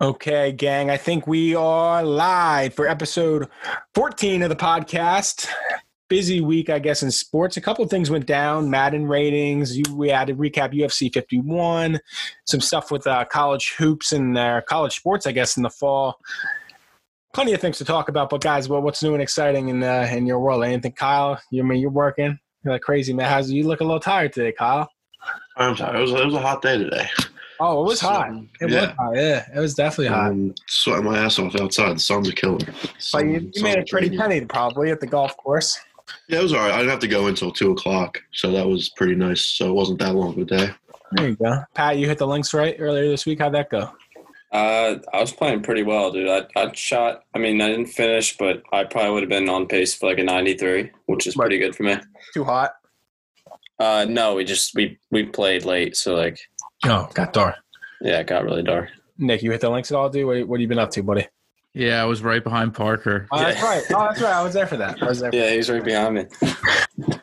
[0.00, 3.48] Okay, gang, I think we are live for episode
[3.96, 5.48] 14 of the podcast.
[6.08, 7.56] Busy week, I guess, in sports.
[7.56, 8.70] A couple things went down.
[8.70, 9.76] Madden ratings.
[9.76, 11.98] You, we had to recap UFC 51.
[12.46, 16.20] Some stuff with uh, college hoops and uh, college sports, I guess, in the fall.
[17.34, 18.30] Plenty of things to talk about.
[18.30, 20.62] But guys, well, what's new and exciting in uh, in your world?
[20.62, 21.40] Anything, Kyle?
[21.50, 22.38] You I mean you're working?
[22.62, 23.28] You're like crazy, man.
[23.28, 24.88] How's you look a little tired today, Kyle?
[25.56, 25.98] I'm sorry.
[25.98, 27.08] It was, it was a hot day today.
[27.60, 28.30] Oh, it was So, hot.
[28.60, 28.80] It yeah.
[28.80, 29.16] was hot.
[29.16, 30.30] Yeah, it was definitely hot.
[30.30, 31.96] I'm sweating my ass off outside.
[31.96, 32.58] The sun's a killer.
[33.12, 34.20] But you, you made a pretty radiant.
[34.20, 35.78] penny probably at the golf course.
[36.28, 36.72] Yeah, it was all right.
[36.72, 39.42] I didn't have to go until two o'clock, so that was pretty nice.
[39.42, 40.70] So it wasn't that long of a day.
[41.12, 41.62] There you go.
[41.74, 43.40] Pat, you hit the links right earlier this week.
[43.40, 43.90] How'd that go?
[44.52, 46.28] Uh, I was playing pretty well, dude.
[46.28, 47.24] I, I shot.
[47.34, 50.18] I mean, I didn't finish, but I probably would have been on pace for like
[50.18, 51.96] a 93, which is pretty good for me.
[52.32, 52.72] Too hot.
[53.78, 56.38] Uh, no, we just we we played late, so like,
[56.84, 57.56] Oh, got dark.
[58.00, 58.90] yeah, it got really dark.
[59.18, 60.26] Nick, you hit the links at all, dude?
[60.26, 61.26] What, what have you been up to, buddy?
[61.74, 63.26] Yeah, I was right behind Parker.
[63.32, 63.64] Oh, that's Yeah.
[63.68, 63.82] right.
[63.90, 64.32] Oh, that's right.
[64.32, 65.02] I was there for that.
[65.02, 65.30] I was there.
[65.32, 66.24] Yeah, he's right behind me.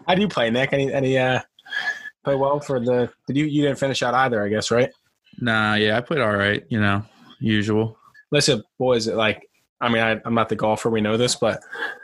[0.07, 0.71] How do you play, Nick?
[0.73, 1.41] Any any uh
[2.23, 3.09] play well for the?
[3.27, 4.43] Did you you didn't finish out either?
[4.43, 4.91] I guess right.
[5.41, 6.63] Nah, yeah, I played all right.
[6.69, 7.03] You know,
[7.39, 7.97] usual.
[8.31, 9.41] Listen, boys, like
[9.81, 10.89] I mean, I, I'm not the golfer.
[10.89, 11.59] We know this, but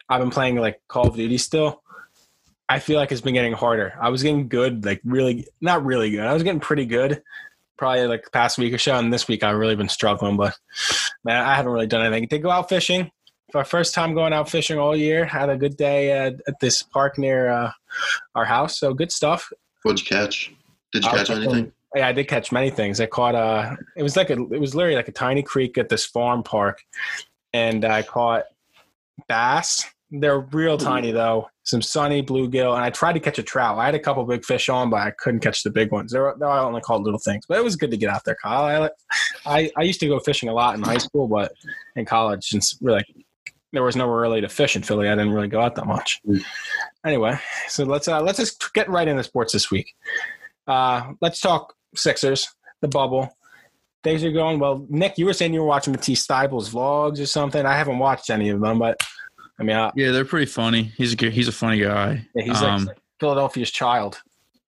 [0.09, 1.81] I've been playing like Call of Duty still.
[2.71, 3.93] I feel like it's been getting harder.
[3.99, 6.21] I was getting good, like really, not really good.
[6.21, 7.21] I was getting pretty good,
[7.77, 8.95] probably like the past week or so.
[8.95, 10.37] And this week I've really been struggling.
[10.37, 10.55] But
[11.25, 12.29] man, I haven't really done anything.
[12.29, 13.11] Did go out fishing
[13.51, 15.25] for our first time going out fishing all year.
[15.25, 17.71] Had a good day uh, at this park near uh,
[18.35, 18.79] our house.
[18.79, 19.51] So good stuff.
[19.83, 20.53] What'd you catch?
[20.93, 21.73] Did you I catch anything?
[21.93, 23.01] Yeah, I did catch many things.
[23.01, 23.77] I caught a.
[23.97, 26.81] it was like a it was literally like a tiny creek at this farm park,
[27.51, 28.45] and I caught
[29.27, 29.83] bass.
[30.11, 31.47] They're real tiny though.
[31.63, 33.77] Some sunny bluegill, and I tried to catch a trout.
[33.77, 36.11] I had a couple big fish on, but I couldn't catch the big ones.
[36.11, 38.35] They're, they're I only caught little things, but it was good to get out there,
[38.41, 38.89] Kyle.
[39.45, 41.53] I, I I used to go fishing a lot in high school, but
[41.95, 43.05] in college, since really
[43.71, 46.19] there was nowhere really to fish in Philly, I didn't really go out that much.
[46.27, 46.43] Mm.
[47.05, 47.39] Anyway,
[47.69, 49.95] so let's uh, let's just get right into sports this week.
[50.67, 53.37] Uh, let's talk Sixers, the bubble.
[54.03, 54.85] Things are going well.
[54.89, 57.65] Nick, you were saying you were watching Matisse Thybulle's vlogs or something.
[57.65, 58.99] I haven't watched any of them, but
[59.61, 60.91] I mean, uh, Yeah, they're pretty funny.
[60.97, 62.25] He's a good, he's a funny guy.
[62.35, 64.19] yeah, he's um, like Philadelphia's child.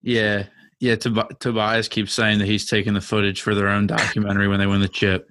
[0.03, 0.43] yeah,
[0.79, 0.95] yeah.
[0.95, 4.67] Tob- Tobias keeps saying that he's taking the footage for their own documentary when they
[4.67, 5.29] win the chip.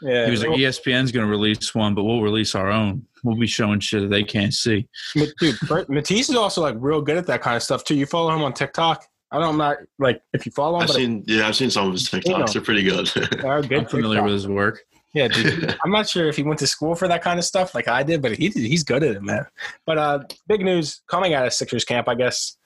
[0.00, 3.04] Yeah, He was like, ESPN's going to release one, but we'll release our own.
[3.24, 4.88] We'll be showing shit that they can't see.
[5.16, 5.56] Ma- dude,
[5.88, 7.94] Matisse is also like real good at that kind of stuff too.
[7.96, 9.04] You follow him on TikTok?
[9.32, 11.24] I don't know, like if you follow him, I've but seen.
[11.26, 12.52] Yeah, I've seen some of his TikToks.
[12.52, 13.06] They're pretty good.
[13.08, 13.72] they're good.
[13.80, 14.24] I'm familiar TikTok.
[14.24, 14.80] with his work.
[15.12, 15.76] Yeah, dude.
[15.84, 18.02] I'm not sure if he went to school for that kind of stuff like I
[18.02, 19.46] did, but he he's good at it, man.
[19.86, 22.56] But uh, big news coming out of Sixers camp, I guess,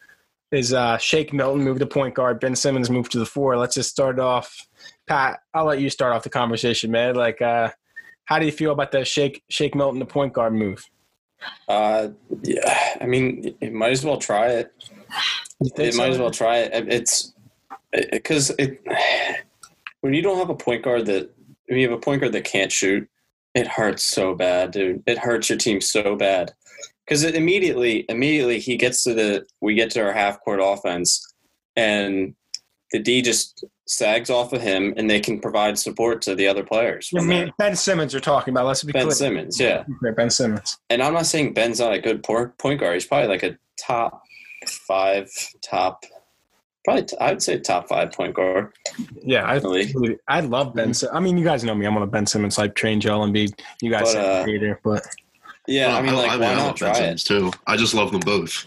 [0.53, 2.41] is uh, Shake Milton moved to point guard.
[2.41, 3.56] Ben Simmons moved to the four.
[3.56, 4.66] Let's just start off.
[5.06, 7.15] Pat, I'll let you start off the conversation, man.
[7.15, 7.71] Like, uh,
[8.27, 10.84] how do you feel about the Shake Shake Milton to point guard move?
[11.69, 12.09] Uh,
[12.43, 14.72] yeah, I mean, you might as well try it.
[15.60, 16.88] You think It might as well try it.
[16.88, 17.33] It's
[17.93, 18.83] because it
[20.00, 21.31] when you don't have a point guard that
[21.67, 23.09] when you have a point guard that can't shoot,
[23.55, 25.03] it hurts so bad, dude.
[25.07, 26.53] It hurts your team so bad
[27.07, 31.25] because it immediately immediately he gets to the we get to our half court offense
[31.77, 32.35] and
[32.93, 36.63] the D just sags off of him and they can provide support to the other
[36.63, 37.11] players.
[37.17, 37.53] I mean.
[37.59, 38.67] Ben Simmons you're talking about.
[38.67, 39.15] Let's be Ben clear.
[39.15, 39.85] Simmons, yeah.
[40.17, 40.79] Ben Simmons.
[40.91, 42.95] And I'm not saying Ben's not a good point guard.
[42.95, 44.23] He's probably like a top
[44.67, 45.29] five,
[45.63, 46.05] top,
[46.84, 48.72] probably t- I'd say top five point guard
[49.22, 50.19] Yeah, I in the league.
[50.28, 50.93] I love Ben.
[50.95, 51.87] Sim- I mean, you guys know me.
[51.87, 53.59] I'm on a Ben Simmons type train, Joel Embiid.
[53.81, 55.06] You guys But, say uh, hater, but
[55.67, 57.19] Yeah, I mean, like, why I not love Ben try it?
[57.19, 57.50] Too.
[57.67, 58.67] I just love them both.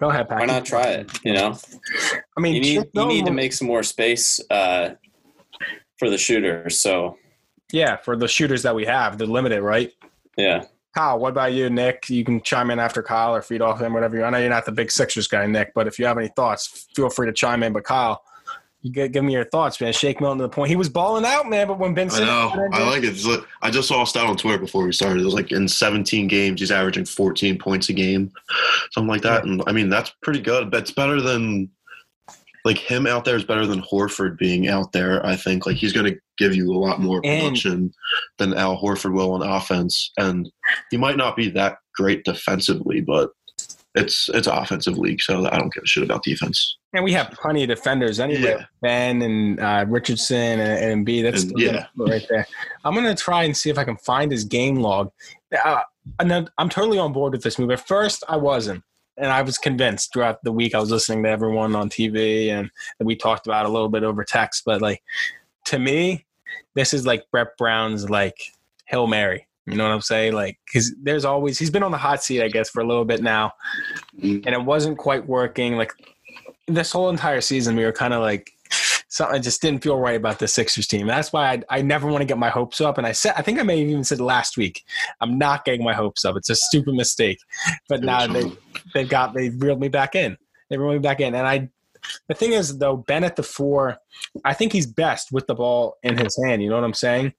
[0.00, 0.40] go ahead, Pat.
[0.40, 1.18] Why not try it?
[1.24, 1.56] You know,
[2.36, 4.90] I mean, you need you need to make some more space uh,
[5.98, 6.78] for the shooters.
[6.80, 7.16] So
[7.72, 9.92] Yeah, for the shooters that we have, they're limited, right?
[10.36, 12.08] yeah, Kyle, what about you, Nick?
[12.08, 14.24] You can chime in after Kyle or feed off him, whatever you.
[14.24, 16.88] I know you're not the big Sixers guy, Nick, but if you have any thoughts,
[16.94, 17.72] feel free to chime in.
[17.72, 18.22] But Kyle,
[18.80, 19.92] you give, give me your thoughts, man.
[19.92, 21.66] Shake Milton to the point he was balling out, man.
[21.66, 22.68] But when Ben I know.
[22.72, 23.22] I like it.
[23.24, 25.20] Like- I just saw a stat on Twitter before we started.
[25.20, 28.32] It was like in 17 games, he's averaging 14 points a game,
[28.92, 29.44] something like that.
[29.44, 30.70] And I mean, that's pretty good.
[30.70, 31.70] That's better than
[32.64, 35.24] like him out there is better than Horford being out there.
[35.24, 37.92] I think like he's going to give you a lot more And-
[38.38, 40.50] than Al Horford will on offense, and
[40.90, 43.30] he might not be that great defensively, but
[43.94, 46.76] it's it's offensive league, so I don't give a shit about defense.
[46.92, 48.56] and we have plenty of defenders anyway.
[48.58, 48.64] Yeah.
[48.82, 51.22] Ben and uh, Richardson and, and B.
[51.22, 51.86] That's And, yeah.
[51.96, 52.46] right there.
[52.84, 55.10] I'm gonna try and see if I can find his game log.
[55.64, 55.80] Uh,
[56.20, 57.70] and then I'm totally on board with this move.
[57.70, 58.84] At first, I wasn't.
[59.20, 60.74] And I was convinced throughout the week.
[60.74, 62.70] I was listening to everyone on TV, and
[63.00, 64.62] we talked about it a little bit over text.
[64.64, 65.02] But like,
[65.66, 66.24] to me,
[66.74, 68.38] this is like Brett Brown's like
[68.86, 69.46] Hail Mary.
[69.66, 70.32] You know what I'm saying?
[70.32, 73.04] Like, because there's always he's been on the hot seat, I guess, for a little
[73.04, 73.52] bit now,
[74.18, 74.46] Mhm.
[74.46, 75.76] and it wasn't quite working.
[75.76, 75.92] Like
[76.66, 78.50] this whole entire season, we were kind of like
[79.08, 81.06] something I just didn't feel right about the Sixers team.
[81.06, 82.98] That's why I, I never want to get my hopes up.
[82.98, 84.84] And I said, I think I may have even said last week,
[85.20, 86.36] I'm not getting my hopes up.
[86.36, 87.38] It's a stupid mistake.
[87.88, 88.52] But now they
[88.94, 90.36] they've got they reeled me back in.
[90.70, 91.70] They reeled me back in, and I.
[92.28, 93.98] The thing is, though, Ben at the four,
[94.44, 96.62] I think he's best with the ball in his hand.
[96.62, 97.32] You know what I'm saying?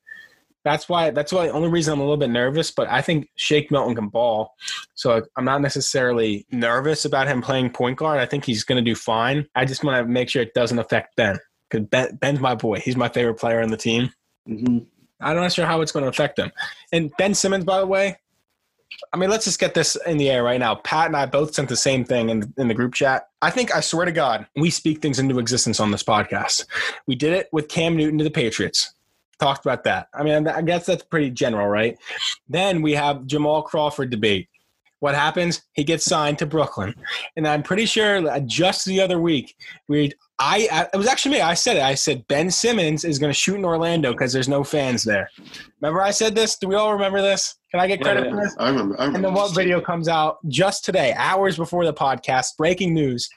[0.66, 1.12] That's why.
[1.12, 2.70] That's why the only reason I'm a little bit nervous.
[2.70, 4.56] But I think Shake Milton can ball,
[4.96, 8.20] so I'm not necessarily nervous about him playing point guard.
[8.20, 9.48] I think he's going to do fine.
[9.56, 11.40] I just want to make sure it doesn't affect Ben
[11.70, 12.80] because ben, Ben's my boy.
[12.80, 14.12] He's my favorite player on the team.
[14.48, 14.86] Mhm.
[15.22, 16.52] I'm not sure how it's going to affect him.
[16.94, 18.18] And Ben Simmons, by the way,
[19.14, 20.76] I mean, let's just get this in the air right now.
[20.76, 23.30] Pat and I both sent the same thing in, in the group chat.
[23.42, 26.66] I think, I swear to God, we speak things into existence on this podcast.
[27.06, 28.94] We did it with Cam Newton to the Patriots.
[29.40, 30.08] Talked about that.
[30.14, 31.98] I mean, I guess that's pretty general, right?
[32.50, 34.50] Then we have Jamal Crawford debate.
[35.00, 35.62] What happens?
[35.74, 36.94] He gets signed to Brooklyn,
[37.38, 39.56] and I'm pretty sure just the other week
[39.88, 41.42] we I, I it was actually me.
[41.42, 41.84] I said it.
[41.84, 45.30] I said Ben Simmons is going to shoot in Orlando because there's no fans there.
[45.82, 46.58] Remember I said this?
[46.58, 47.58] Do we all remember this?
[47.72, 48.30] Can I get credit yeah.
[48.32, 48.56] for this?
[48.58, 48.96] I remember.
[49.00, 52.58] I remember And then what video comes out just today, hours before the podcast?
[52.58, 53.30] Breaking news.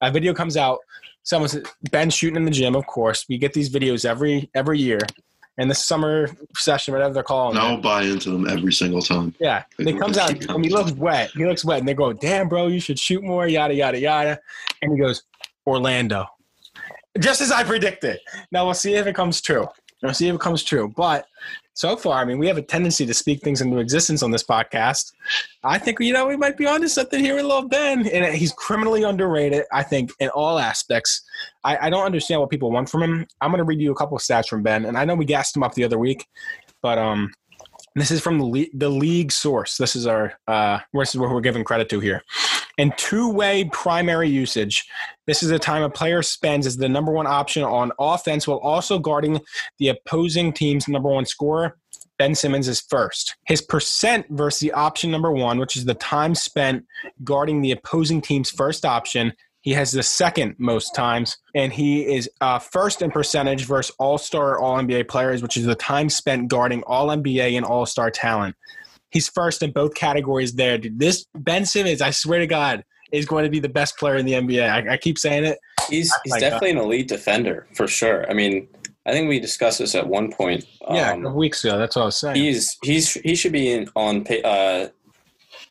[0.00, 0.78] A video comes out.
[1.24, 2.74] Someone said Ben shooting in the gym.
[2.74, 5.00] Of course, we get these videos every every year.
[5.58, 7.68] And the summer session, whatever they're calling And it.
[7.68, 9.34] I'll buy into them every single time.
[9.40, 11.30] Yeah, and it comes out and he looks wet.
[11.30, 14.38] He looks wet, and they go, "Damn, bro, you should shoot more." Yada yada yada,
[14.82, 15.22] and he goes,
[15.66, 16.26] "Orlando,"
[17.18, 18.18] just as I predicted.
[18.52, 19.66] Now we'll see if it comes true.
[20.02, 20.92] We'll see if it comes true.
[20.94, 21.26] But
[21.72, 24.42] so far, I mean, we have a tendency to speak things into existence on this
[24.42, 25.12] podcast.
[25.64, 28.52] I think you know we might be onto something here with little Ben, and he's
[28.52, 29.64] criminally underrated.
[29.72, 31.22] I think in all aspects.
[31.64, 33.26] I, I don't understand what people want from him.
[33.40, 35.24] I'm going to read you a couple of stats from Ben, and I know we
[35.24, 36.26] gassed him up the other week,
[36.82, 37.32] but um,
[37.94, 39.76] this is from the le- the league source.
[39.76, 42.22] This is our uh, this is what we're giving credit to here.
[42.78, 44.84] In two way primary usage,
[45.26, 48.58] this is the time a player spends as the number one option on offense while
[48.58, 49.40] also guarding
[49.78, 51.78] the opposing team's number one scorer.
[52.18, 53.36] Ben Simmons is first.
[53.46, 56.84] His percent versus the option number one, which is the time spent
[57.24, 59.32] guarding the opposing team's first option,
[59.66, 64.16] he has the second most times, and he is uh, first in percentage versus All
[64.16, 68.08] Star, All NBA players, which is the time spent guarding All NBA and All Star
[68.08, 68.54] talent.
[69.16, 70.76] He's first in both categories there.
[70.76, 74.16] Dude, this Ben Simmons, I swear to God, is going to be the best player
[74.16, 74.68] in the NBA.
[74.68, 75.58] I, I keep saying it.
[75.88, 78.30] He's he's my definitely an elite defender for sure.
[78.30, 78.68] I mean,
[79.06, 80.66] I think we discussed this at one point.
[80.90, 81.78] Yeah, Um, couple weeks ago.
[81.78, 82.36] That's what I was saying.
[82.36, 84.88] he's he's he should be in on uh,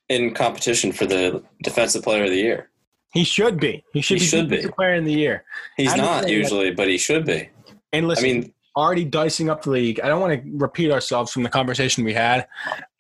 [0.10, 2.72] in competition for the defensive player of the year.
[3.14, 3.84] He should be.
[3.94, 4.68] He should He be should be.
[4.76, 5.44] player in the year.
[5.78, 7.48] He's I'm not saying that- usually, but he should be.
[7.94, 10.00] And I listen, mean, already dicing up the league.
[10.02, 12.48] I don't want to repeat ourselves from the conversation we had,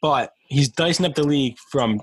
[0.01, 2.01] but he's dicing up the league from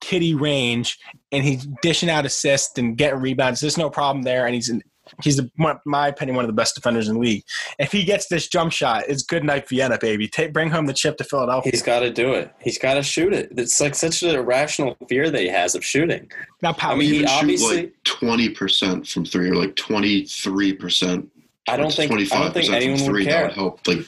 [0.00, 0.98] kitty range,
[1.32, 3.60] and he's dishing out assists and getting rebounds.
[3.60, 4.82] There's no problem there, and he's in,
[5.22, 7.42] he's the, my, my opinion one of the best defenders in the league.
[7.78, 10.28] If he gets this jump shot, it's good night Vienna, baby.
[10.28, 11.70] Take bring home the chip to Philadelphia.
[11.72, 12.52] he's got to do it.
[12.60, 13.48] He's got to shoot it.
[13.56, 16.30] It's like such an irrational fear that he has of shooting.
[16.62, 19.56] now, Pat, I mean, he he even shoot obviously- like twenty percent from three, or
[19.56, 21.28] like twenty three percent.
[21.68, 23.86] I don't think I don't think anyone would That would help.
[23.86, 23.98] Like,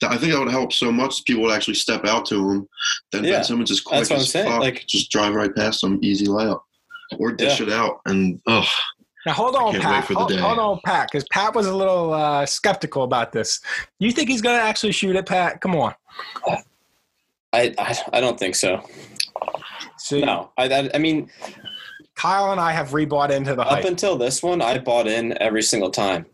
[0.00, 1.24] that, I think that would help so much.
[1.24, 2.68] People would actually step out to him.
[3.12, 4.60] Then Yeah, Ben Simmons is quick that's what I'm as fuck.
[4.60, 6.60] like- just drive right past him, easy layup,
[7.18, 8.00] or dish it out.
[8.06, 8.66] And oh,
[9.24, 9.92] now hold on, Pat.
[9.92, 10.36] wait for the hold, day.
[10.38, 13.60] hold on, Pat, because Pat was a little uh, skeptical about this.
[13.98, 15.60] You think he's going to actually shoot it, Pat?
[15.60, 15.94] Come on.
[17.52, 18.82] I, I I don't think so.
[19.98, 21.30] So No, I I, I mean,
[22.14, 23.80] Kyle and I have rebought into the hype.
[23.80, 26.26] up until this one, I bought in every single time.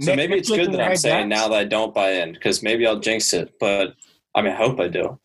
[0.00, 2.86] So maybe it's good that I'm saying now that I don't buy in because maybe
[2.86, 3.54] I'll jinx it.
[3.58, 3.94] But
[4.34, 5.18] I mean, I hope I do.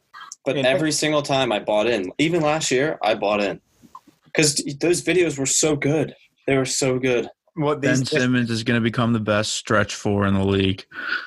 [0.46, 3.62] But every single time I bought in, even last year, I bought in
[4.26, 6.16] because those videos were so good.
[6.48, 7.30] They were so good.
[7.56, 10.84] What Ben these Simmons is going to become the best stretch four in the league.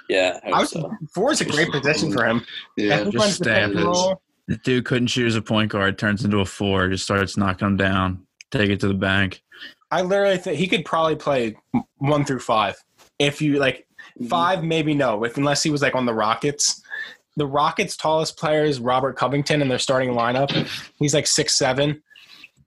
[0.09, 0.93] Yeah, I I was, so.
[1.15, 2.45] four is a great position for him.
[2.77, 4.19] yeah, If just runs the stamp it.
[4.49, 7.77] The dude couldn't choose a point guard, turns into a four, just starts knocking them
[7.77, 9.43] down, take it to the bank.
[9.91, 11.57] I literally think he could probably play
[11.99, 12.77] one through five.
[13.19, 13.87] If you like
[14.19, 14.27] mm-hmm.
[14.27, 15.25] five, maybe no.
[15.25, 16.83] If unless he was like on the Rockets.
[17.39, 20.51] The Rockets' tallest player is Robert Covington in their starting lineup.
[20.99, 22.03] He's like six seven.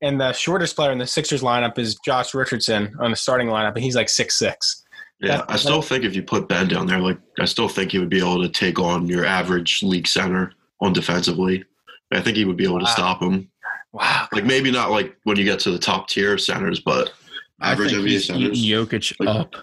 [0.01, 3.73] And the shortest player in the Sixers lineup is Josh Richardson on the starting lineup,
[3.75, 4.85] and he's like six six.
[5.19, 7.99] Yeah, I still think if you put Ben down there, like I still think he
[7.99, 11.65] would be able to take on your average league center on defensively.
[12.11, 13.49] I think he would be able to stop him.
[13.91, 14.27] Wow.
[14.31, 17.11] Like maybe not like when you get to the top tier centers, but
[17.59, 18.65] I average think NBA he's eating centers.
[18.65, 19.55] Jokic Like- up.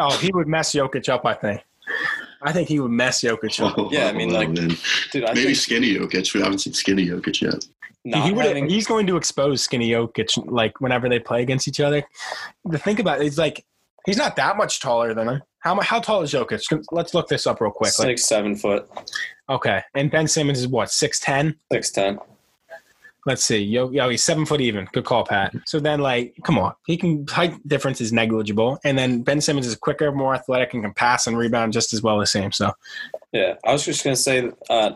[0.00, 1.62] Oh, he would mess Jokic up, I think.
[2.42, 3.78] I think he would mess Jokic up.
[3.78, 4.72] Oh, yeah, I mean, like, man.
[5.12, 6.32] Dude, I maybe think skinny Jokic.
[6.34, 7.64] We haven't seen skinny Jokic yet.
[8.04, 11.68] not he would, having, he's going to expose Skinny Jokic like whenever they play against
[11.68, 12.02] each other.
[12.64, 13.64] The think about it, he's like
[14.06, 15.42] he's not that much taller than him.
[15.60, 16.62] How how tall is Jokic?
[16.90, 17.98] Let's look this up real quick.
[17.98, 18.88] Like, six, seven foot,
[19.48, 21.56] okay, and Ben Simmons is what six ten.
[21.70, 22.18] six, ten.
[23.30, 23.58] Let's see.
[23.58, 24.88] Yo, yo, he's seven foot even.
[24.92, 25.54] Good call, Pat.
[25.64, 29.68] So then, like, come on, he can height difference is negligible, and then Ben Simmons
[29.68, 32.50] is quicker, more athletic, and can pass and rebound just as well as him.
[32.50, 32.72] So
[33.30, 34.94] Yeah, I was just gonna say, uh,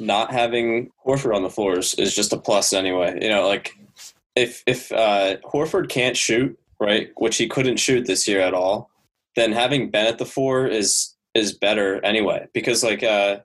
[0.00, 3.20] not having Horford on the floors is just a plus anyway.
[3.22, 3.78] You know, like
[4.34, 8.90] if if uh, Horford can't shoot, right, which he couldn't shoot this year at all,
[9.36, 12.48] then having Ben at the four is is better anyway.
[12.52, 13.38] Because like, uh,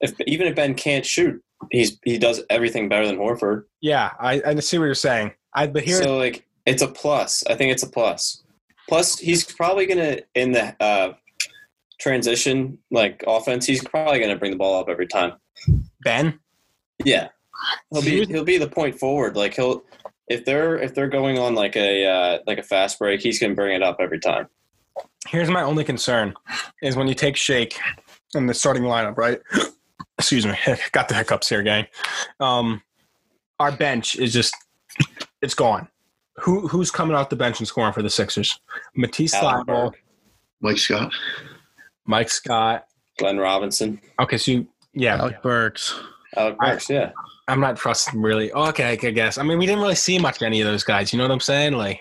[0.00, 3.64] if even if Ben can't shoot, he's he does everything better than Horford.
[3.80, 5.32] yeah, I, I see what you're saying.
[5.54, 7.44] I but here, So like, it's a plus.
[7.48, 8.42] I think it's a plus.
[8.88, 11.12] Plus, he's probably gonna in the uh,
[12.00, 13.66] transition like offense.
[13.66, 15.34] He's probably gonna bring the ball up every time.
[16.02, 16.38] Ben.
[17.04, 17.28] Yeah,
[17.92, 19.36] he'll be he'll be the point forward.
[19.36, 19.84] Like he'll
[20.28, 23.54] if they're if they're going on like a uh, like a fast break, he's gonna
[23.54, 24.48] bring it up every time.
[25.28, 26.34] Here's my only concern
[26.82, 27.78] is when you take Shake
[28.34, 29.40] in the starting lineup, right?
[30.22, 30.54] Excuse me,
[30.92, 31.86] got the hiccups here, gang.
[32.38, 32.80] Um,
[33.58, 34.54] our bench is just
[35.40, 35.88] it's gone.
[36.38, 38.58] Who who's coming off the bench and scoring for the Sixers?
[38.94, 39.92] Matisse Allen Thybulle,
[40.60, 41.12] Mike Scott.
[42.06, 42.86] Mike Scott.
[43.18, 45.98] Glenn Robinson, Okay, so you, yeah, Alec Burks.
[46.36, 46.88] Alec I- Burks.
[46.88, 47.10] Yeah,
[47.48, 48.50] I'm not trusting really.
[48.52, 49.36] Oh, okay, I guess.
[49.38, 51.12] I mean, we didn't really see much of any of those guys.
[51.12, 51.74] You know what I'm saying?
[51.74, 52.00] Like,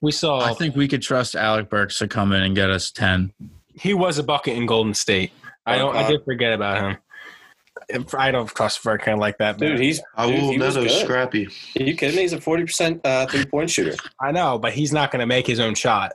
[0.00, 2.90] we saw I think we could trust Alec Burks to come in and get us
[2.90, 3.32] ten.
[3.74, 5.32] he was a bucket in Golden State.
[5.66, 5.94] I don't.
[5.96, 6.96] I did forget about him.
[7.88, 9.58] If- I don't trust Furkan like that.
[9.58, 9.80] dude, man.
[9.82, 11.46] he's I dude, will he was Neto scrappy.
[11.78, 12.22] Are you kidding me?
[12.22, 13.94] He's a forty percent uh, three point shooter.
[14.20, 16.12] I know, but he's not going to make his own shot.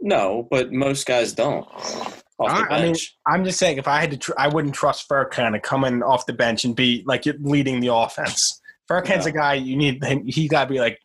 [0.00, 1.64] No, but most guys don't.
[1.66, 3.16] Off the I- I mean, bench.
[3.26, 6.02] I'm just saying, if I had to, tr- I wouldn't trust Furkan to come in
[6.02, 8.60] off the bench and be like leading the offense.
[8.88, 9.30] Furkan's No.
[9.30, 10.02] a guy you need.
[10.02, 10.98] Him, he got to be like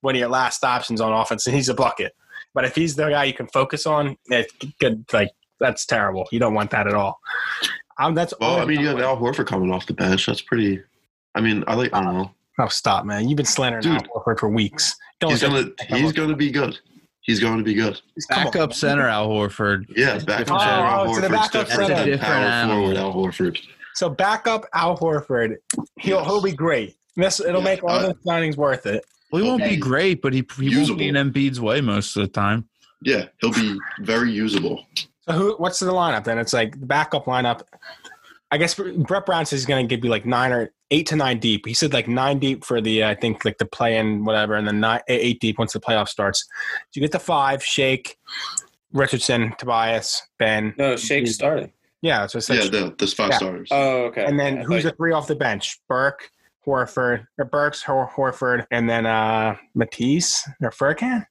[0.00, 2.14] one of your last options on offense, and he's a bucket.
[2.54, 6.26] But if he's the guy you can focus on, it could like that's terrible.
[6.32, 7.20] You don't want that at all.
[7.98, 10.26] Um, that's Well, all I mean, you have Al Horford coming off the bench.
[10.26, 10.80] That's pretty.
[11.34, 11.92] I mean, I like.
[11.94, 12.34] I don't know.
[12.58, 13.28] Oh, stop, man!
[13.28, 13.92] You've been slandering Dude.
[13.96, 14.94] Al Horford for weeks.
[15.20, 15.70] Don't He's gonna.
[15.88, 16.78] He's gonna be good.
[17.22, 18.00] He's going to be good.
[18.30, 18.44] Come on.
[18.52, 19.84] Backup center Al Horford.
[19.94, 22.04] Yeah, backup different center Oh, Al to the backup different center.
[22.12, 22.76] Different power animal.
[22.80, 23.60] forward Al Horford.
[23.94, 25.56] So backup Al Horford,
[25.98, 26.26] he'll Yes.
[26.26, 26.96] he'll be great.
[27.16, 29.04] This it'll Yeah, make all I- the signings worth it.
[29.30, 29.74] Well, he won't Okay.
[29.74, 31.30] be great, but he, he won't be in Usable.
[31.30, 32.66] Embiid's way most of the time.
[33.02, 34.86] Yeah, he'll be very usable.
[35.22, 35.54] So who?
[35.58, 36.38] What's the lineup then?
[36.38, 37.62] It's like the backup lineup.
[38.50, 41.16] I guess Brett Brown says he's going to give you like nine or eight to
[41.16, 41.66] nine deep.
[41.66, 44.54] He said like nine deep for the uh, I think like the play in whatever,
[44.54, 46.40] and then nine eight deep once the playoff starts.
[46.42, 48.16] So you get the five: Shake,
[48.92, 50.74] Richardson, Tobias, Ben.
[50.78, 51.72] no, Shake's starting.
[52.02, 53.36] Yeah, so it's like, Yeah, the, there's five Yeah.
[53.36, 53.68] starters.
[53.70, 54.24] Oh, okay.
[54.24, 55.78] and then I who's the three off the bench?
[55.86, 56.30] Burke,
[56.66, 61.26] Horford, or Burks, Hor- Horford, and then uh Matisse or Furkan.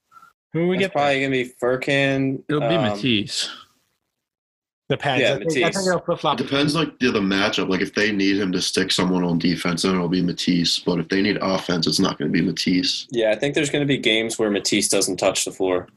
[0.54, 0.92] Who we it's get?
[0.94, 2.44] probably gonna be Furkan.
[2.48, 3.50] It'll be um, Matisse.
[4.90, 5.22] Depends.
[5.22, 5.86] Yeah, I think, I think Matisse.
[5.86, 7.70] they'll flip It depends like the, the matchup.
[7.70, 10.80] Like if they need him to stick someone on defense, then it'll be Matisse.
[10.80, 13.08] But if they need offense, it's not going to be Matisse.
[13.12, 15.88] Yeah, I think there's going to be games where Matisse doesn't touch the floor.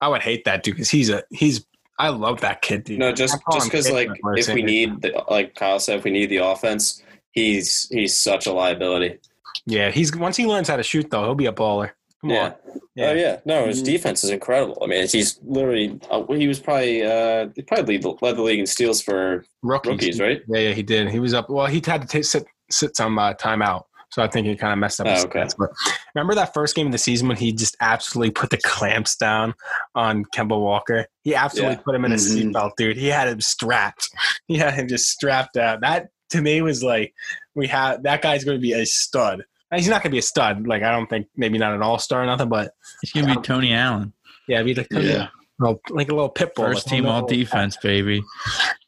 [0.00, 1.64] I would hate that dude because he's a he's.
[1.96, 2.98] I love that kid, dude.
[2.98, 6.10] No, just I just because like if we need the, like Kyle said, if we
[6.10, 9.18] need the offense, he's he's such a liability.
[9.66, 11.92] yeah, he's once he learns how to shoot though, he'll be a baller.
[12.24, 12.44] Come yeah.
[12.44, 12.54] on,
[12.94, 13.06] Yeah.
[13.08, 13.40] Oh yeah.
[13.44, 13.86] No, his Mhm.
[13.86, 14.78] defense is incredible.
[14.82, 18.60] I mean, he's literally uh, he was probably uh, he probably lead led the league
[18.60, 20.40] in steals for rookies, rookies, right?
[20.48, 21.10] Yeah, yeah, he did.
[21.10, 21.50] He was up.
[21.50, 24.72] Well, he had to take, sit sit some uh, timeout, so I think he kind
[24.72, 25.06] of messed up.
[25.06, 25.40] Oh, his okay.
[25.40, 25.54] stats.
[25.58, 25.70] But
[26.14, 29.52] remember that first game of the season when he just absolutely put the clamps down
[29.94, 31.06] on Kemba Walker?
[31.24, 31.80] He absolutely Yeah.
[31.84, 32.52] put him in a Mhm.
[32.54, 32.96] seatbelt, dude.
[32.96, 34.08] He had him strapped.
[34.48, 35.80] He had him just strapped out.
[35.82, 37.12] That to me was like
[37.54, 39.44] we have that guy's going to be a stud.
[39.74, 40.66] And He's not going to be a stud.
[40.68, 43.32] Like I don't think maybe not an all star or nothing, but He's gonna be
[43.36, 44.12] um, Tony Allen,
[44.46, 45.28] yeah, be like Yeah.
[45.58, 46.66] well, like a little pit bull.
[46.66, 48.20] first like, team all little- defense, baby.
[48.20, 48.24] Did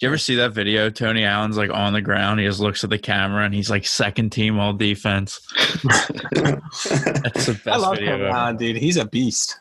[0.01, 0.89] you ever see that video?
[0.91, 2.39] Tony Allen's like on the ground.
[2.39, 5.41] He just looks at the camera and he's like second team all defense.
[6.33, 8.29] That's the best I love video him, ever.
[8.31, 8.77] Allen, dude.
[8.77, 9.61] He's a beast.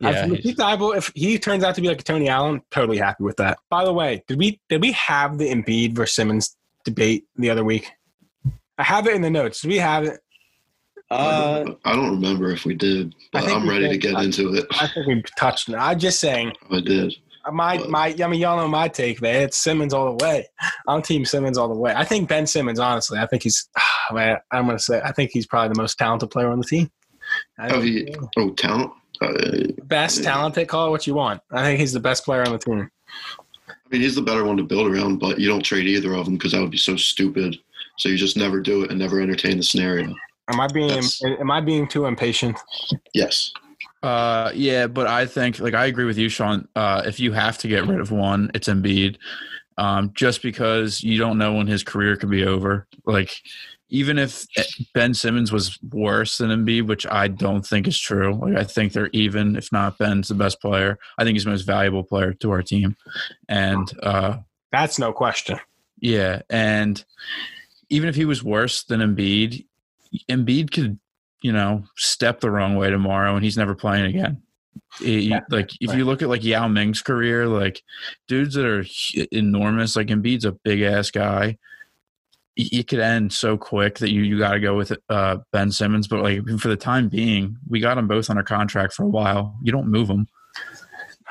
[0.00, 2.62] Yeah, If he's- Matisse Thybulle, if he turns out to be like a Tony Allen,
[2.70, 3.58] totally happy with that.
[3.70, 7.64] By the way, did we did we have the Embiid versus Simmons debate the other
[7.64, 7.90] week?
[8.78, 9.64] I have it in the notes.
[9.64, 10.20] We have it?
[11.10, 14.14] uh, I don't remember if we did, I but think I'm we ready to get
[14.14, 14.66] I- into it.
[14.72, 15.78] I think we touched on it.
[15.78, 16.52] I'm just saying.
[16.70, 17.14] I did.
[17.50, 18.14] My my.
[18.22, 19.42] I mean, y'all know my take, man.
[19.42, 20.44] It's Simmons all the way.
[20.86, 21.94] I'm Team Simmons all the way.
[21.96, 22.78] I think Ben Simmons.
[22.78, 23.68] Honestly, I think he's.
[24.12, 25.00] Man, I'm gonna say.
[25.02, 26.90] I think he's probably the most talented player on the team.
[27.58, 28.90] I Oh, he, oh talent.
[29.20, 30.68] Uh, best talented.
[30.68, 31.40] Call it what you want.
[31.50, 32.90] I think he's the best player on the team.
[33.68, 36.24] I mean, he's the better one to build around, but you don't trade either of
[36.26, 37.58] them because that would be so stupid.
[37.98, 40.14] So you just never do it and never entertain the scenario.
[40.50, 42.56] Am I being That's- am I being too impatient?
[43.12, 43.52] Yes.
[44.02, 46.68] Uh, yeah, but I think like I agree with you, Sean.
[46.76, 49.16] Uh, if you have to get rid of one, it's Embiid.
[49.76, 52.86] Um, just because you don't know when his career could be over.
[53.04, 53.32] Like,
[53.90, 54.44] even if
[54.92, 58.34] Ben Simmons was worse than Embiid, which I don't think is true.
[58.34, 59.54] Like, I think they're even.
[59.56, 60.98] If not, Ben's the best player.
[61.18, 62.96] I think he's the most valuable player to our team,
[63.48, 64.38] and uh,
[64.72, 65.58] That's no question.
[66.00, 67.04] yeah, and
[67.90, 69.64] even if he was worse than Embiid,
[70.28, 70.98] Embiid could,
[71.42, 74.42] you know, step the wrong way tomorrow and he's never playing again.
[75.00, 75.98] He- Yeah, like if right.
[75.98, 77.82] you look at like Yao Ming's career, like
[78.26, 78.84] dudes that are
[79.32, 81.58] enormous, like Embiid's a big ass guy.
[82.56, 85.70] It it could end so quick that you you got to go with uh, Ben
[85.70, 86.08] Simmons.
[86.08, 89.56] But like for the time being, we got them both under contract for a while.
[89.62, 90.26] You don't move them.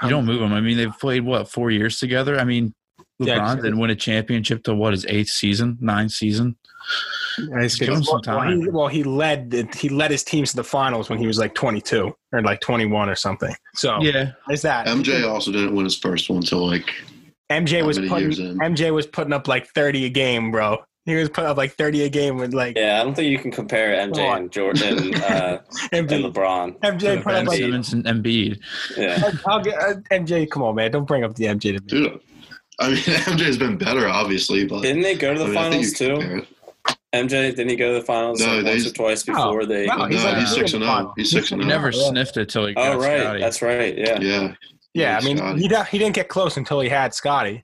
[0.03, 0.53] You don't move them.
[0.53, 2.39] I mean, they've played what four years together.
[2.39, 2.73] I mean,
[3.21, 6.55] LeBron just- didn't win a championship till what his eighth season, ninth season.
[7.59, 8.61] He's give him some well, time.
[8.61, 11.37] he, well, he led the, he led his teams to the finals when he was
[11.37, 13.53] like 22 or like 21 or something.
[13.75, 14.87] So Yeah, there's that.
[14.87, 16.89] MJ also didn't win his first one until like
[17.51, 18.57] MJ how was many putting years in?
[18.57, 20.79] MJ was putting up like 30 a game, bro.
[21.05, 23.39] He was putting up like 30 a game with like Yeah, I don't think you
[23.39, 25.59] can compare MJ Come and Jordan uh,
[25.93, 26.79] and LeBron.
[26.79, 28.59] MJ put up like Simmons and Embiid.
[28.97, 30.49] Yeah, I'll get, uh, MJ.
[30.49, 30.91] Come on, man!
[30.91, 31.79] Don't bring up the MJ to me.
[31.87, 32.19] dude.
[32.79, 35.99] I mean, MJ's been better, obviously, but didn't they go to the I think finals
[36.01, 36.45] you too?
[37.13, 39.85] MJ didn't he go to the finals No, like they- once or twice before they?
[39.87, 40.87] No, he's no, like he's six and oh.
[40.87, 41.13] zero.
[41.17, 41.77] He's six and He zero.
[41.81, 42.09] never yeah.
[42.09, 43.39] sniffed it till he got Oh right, Scotty.
[43.39, 43.97] that's right.
[43.97, 44.19] Yeah.
[44.19, 44.53] Yeah.
[44.93, 45.61] Yeah, I mean, Scotty.
[45.61, 47.63] he, he didn't get close until he had Scotty.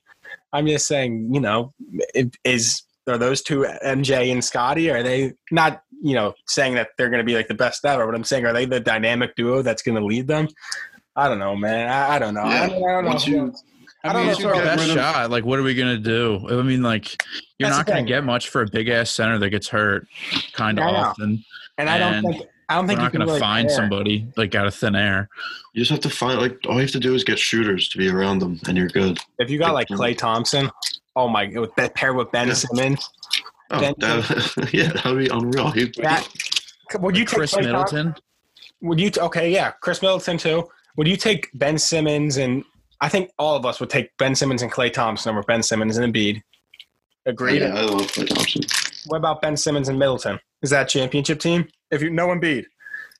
[0.53, 1.73] I'm just saying, you know,
[2.13, 4.89] it- is are those two MJ and Scotty?
[4.89, 8.05] Are they not, you know, saying that they're going to be like the best ever?
[8.05, 10.47] But I'm saying, are they the dynamic duo that's going to lead them?
[11.15, 11.89] I don't know, man.
[11.89, 12.45] I, I don't know.
[12.45, 13.33] Yeah, I, don't- I don't once know.
[13.45, 13.53] you-
[14.03, 15.29] I, I don't mean, know it's if our best of- shot.
[15.31, 16.45] Like, what are we gonna do?
[16.49, 17.23] I mean, like,
[17.57, 18.05] you're That's not gonna thing.
[18.05, 20.07] get much for a big ass center that gets hurt
[20.53, 21.43] kind of often.
[21.77, 23.75] and I don't think I don't We're think you're not gonna really find compare.
[23.83, 25.29] somebody like out of thin air.
[25.73, 27.97] You just have to find like all you have to do is get shooters to
[27.97, 29.19] be around them, and you're good.
[29.39, 30.69] If you got like Klay Thompson,
[31.15, 32.53] oh my, with that pair with Ben Yeah.
[32.55, 33.09] Simmons,
[33.71, 35.71] Oh, Then- that, yeah, that'd be unreal.
[35.71, 36.27] He, that
[36.99, 37.97] would you take Khris Klay Thompson?
[38.07, 38.15] Middleton.
[38.81, 39.09] Would you?
[39.09, 40.67] T- okay, yeah, Khris Middleton too.
[40.97, 42.63] Would you take Ben Simmons and
[43.03, 45.97] I think all of us would take Ben Simmons and Klay Thompson over Ben Simmons
[45.97, 46.41] and Embiid.
[47.25, 47.61] Agreed.
[47.61, 48.61] yeah, I love Klay Thompson.
[49.07, 50.39] What about Ben Simmons and Middleton?
[50.61, 51.67] Is that championship team?
[51.91, 52.63] If you no Embiid,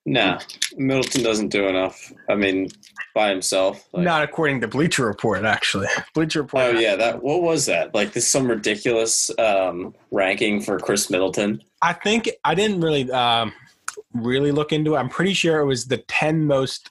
[0.06, 0.40] Nah,
[0.78, 2.12] Middleton doesn't do enough.
[2.30, 2.70] I mean,
[3.14, 3.88] by himself.
[3.92, 5.88] Like, not according to Bleacher Report, actually.
[6.14, 6.64] Bleacher Report.
[6.64, 7.94] Oh yeah, that what was that?
[7.94, 11.62] Like this some ridiculous um, ranking for Khris Middleton.
[11.82, 13.52] I think I didn't really um,
[14.14, 15.00] really look into it.
[15.00, 16.90] I'm pretty sure it was the 10 most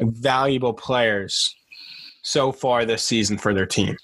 [0.00, 1.54] valuable players
[2.22, 3.96] so far this season for their team.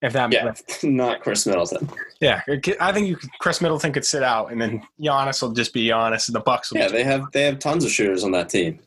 [0.00, 1.88] If that Yeah, not Khris Middleton.
[2.20, 2.42] yeah,
[2.80, 5.86] I think you could, Khris Middleton could sit out, and then Giannis will just be
[5.88, 6.78] Giannis, and the Bucks will.
[6.78, 8.78] Yeah, be, they have they have tons of shooters on that team.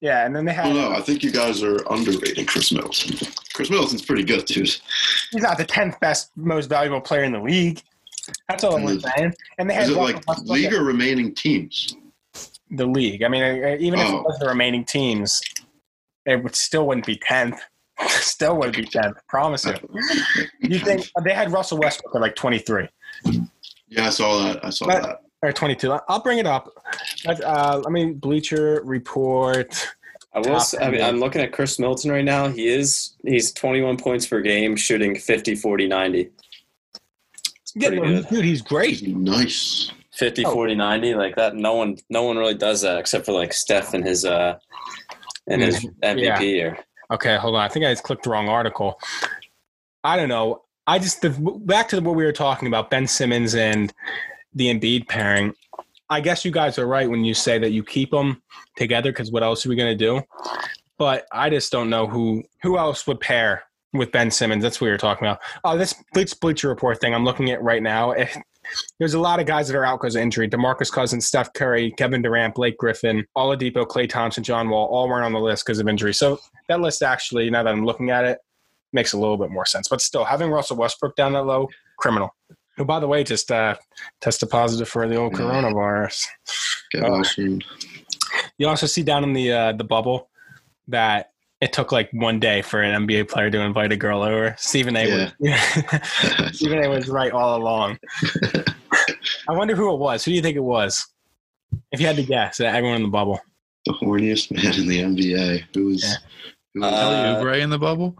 [0.00, 0.66] yeah, and then they have.
[0.66, 3.16] Well, no, I think you guys are underrating Khris Middleton.
[3.54, 4.66] Khris Middleton's pretty good, dude.
[5.32, 7.82] He's not the tenth best, most valuable player in the league.
[8.48, 9.34] That's all I'm Is- saying.
[9.58, 11.96] And they had Is it like Westbrook league or remaining teams?
[12.70, 13.22] the league.
[13.22, 13.42] I mean,
[13.80, 14.22] even if it Oh.
[14.22, 15.40] was the remaining teams,
[16.26, 17.58] it would still wouldn't be tenth.
[18.08, 19.16] still wouldn't be tenth.
[19.28, 19.74] Promise you.
[20.60, 22.88] You think they had Russell Westbrook at like twenty three
[23.88, 24.64] Yeah, I saw that.
[24.64, 25.22] I saw But- that.
[25.42, 25.92] or twenty two?
[26.08, 26.68] I'll bring it up.
[27.24, 29.86] But, uh, I mean, Bleacher Report.
[30.34, 30.60] I will.
[30.60, 32.48] Say, I mean, I'm looking at Khris Middleton right now.
[32.48, 36.30] He is he's 21 points per game, shooting 50, 40, 90.
[37.74, 38.34] Yeah, Pretty no, he's- good.
[38.36, 39.06] dude, he's great.
[39.06, 39.90] Nice.
[40.12, 40.52] 50, Oh.
[40.52, 41.54] 40, 90 like that.
[41.54, 44.58] No one, no one really does that except for like Steph and his uh,
[45.48, 46.40] and his MVP Yeah.
[46.40, 46.78] year.
[47.10, 47.62] Okay, hold on.
[47.62, 49.00] I think I just clicked the wrong article.
[50.04, 50.62] I don't know.
[50.86, 53.92] I just the, back to what we were talking about Ben Simmons and
[54.54, 55.52] the Embiid pairing.
[56.08, 58.42] I guess you guys are right when you say that you keep them
[58.76, 60.22] together because what else are we going to do?
[60.98, 64.62] But I just don't know who who else would pair with Ben Simmons.
[64.62, 65.40] That's what we were talking about.
[65.64, 68.12] Oh, this Bleach Bleacher Report thing I'm looking at right now.
[68.12, 68.28] eh,
[68.98, 70.48] There's a lot of guys that are out because of injury.
[70.48, 75.24] DeMarcus Cousins, Steph Curry, Kevin Durant, Blake Griffin, Oladipo, Klay Thompson, John Wall, all weren't
[75.24, 76.14] on the list because of injury.
[76.14, 78.38] So that list actually, now that I'm looking at it,
[78.92, 79.88] makes a little bit more sense.
[79.88, 82.34] But still, having Russell Westbrook down that low, criminal.
[82.76, 83.76] Who, by the way, just uh,
[84.20, 85.38] tested positive for the old Yeah.
[85.40, 86.26] coronavirus.
[86.92, 87.22] Get Oh.
[87.38, 87.58] well.
[88.58, 90.28] You also see down in the uh, the bubble
[90.88, 94.54] that it took like one day for an NBA player to invite a girl over.
[94.58, 95.32] Stephen A.
[95.40, 96.88] Was, Stephen A.
[96.88, 97.98] was right all along.
[99.48, 100.24] I wonder who it was.
[100.24, 101.06] Who do you think it was?
[101.92, 103.40] If you had to guess, uh, everyone in the bubble.
[103.86, 105.64] the horniest man in the NBA.
[105.74, 106.16] Who was Yeah.
[106.82, 108.18] Uh, Kelly Oubre in the bubble.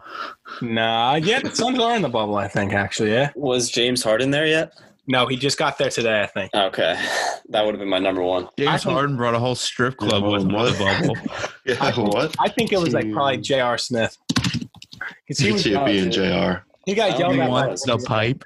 [0.62, 2.37] Nah, yeah, the Suns are in the bubble.
[2.37, 3.31] I think actually, yeah.
[3.35, 4.72] Was James Harden there yet?
[5.09, 6.23] No, he just got there today.
[6.23, 6.53] I think.
[6.55, 6.95] Okay,
[7.51, 8.47] that would have been my number one.
[8.47, 10.73] I James think- Harden brought a whole strip club with him to what?
[10.73, 11.16] the bubble.
[11.64, 12.35] yeah, I think- what?
[12.40, 13.79] I think it was like probably J.R.
[13.79, 14.16] Smith.
[15.29, 16.64] 'Cause he, was, TTP and JR.
[16.87, 17.37] he got I yelled at.
[17.38, 18.45] know by- what- the pipe.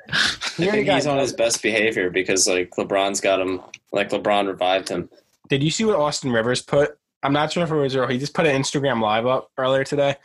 [0.56, 3.60] he I think he's on his best behavior because like LeBron's got him.
[3.92, 5.08] Like LeBron revived him.
[5.48, 6.96] Did you see what Austin Rivers put?
[7.22, 8.06] I'm not sure if it was real.
[8.06, 10.16] He just put an Instagram live up earlier today,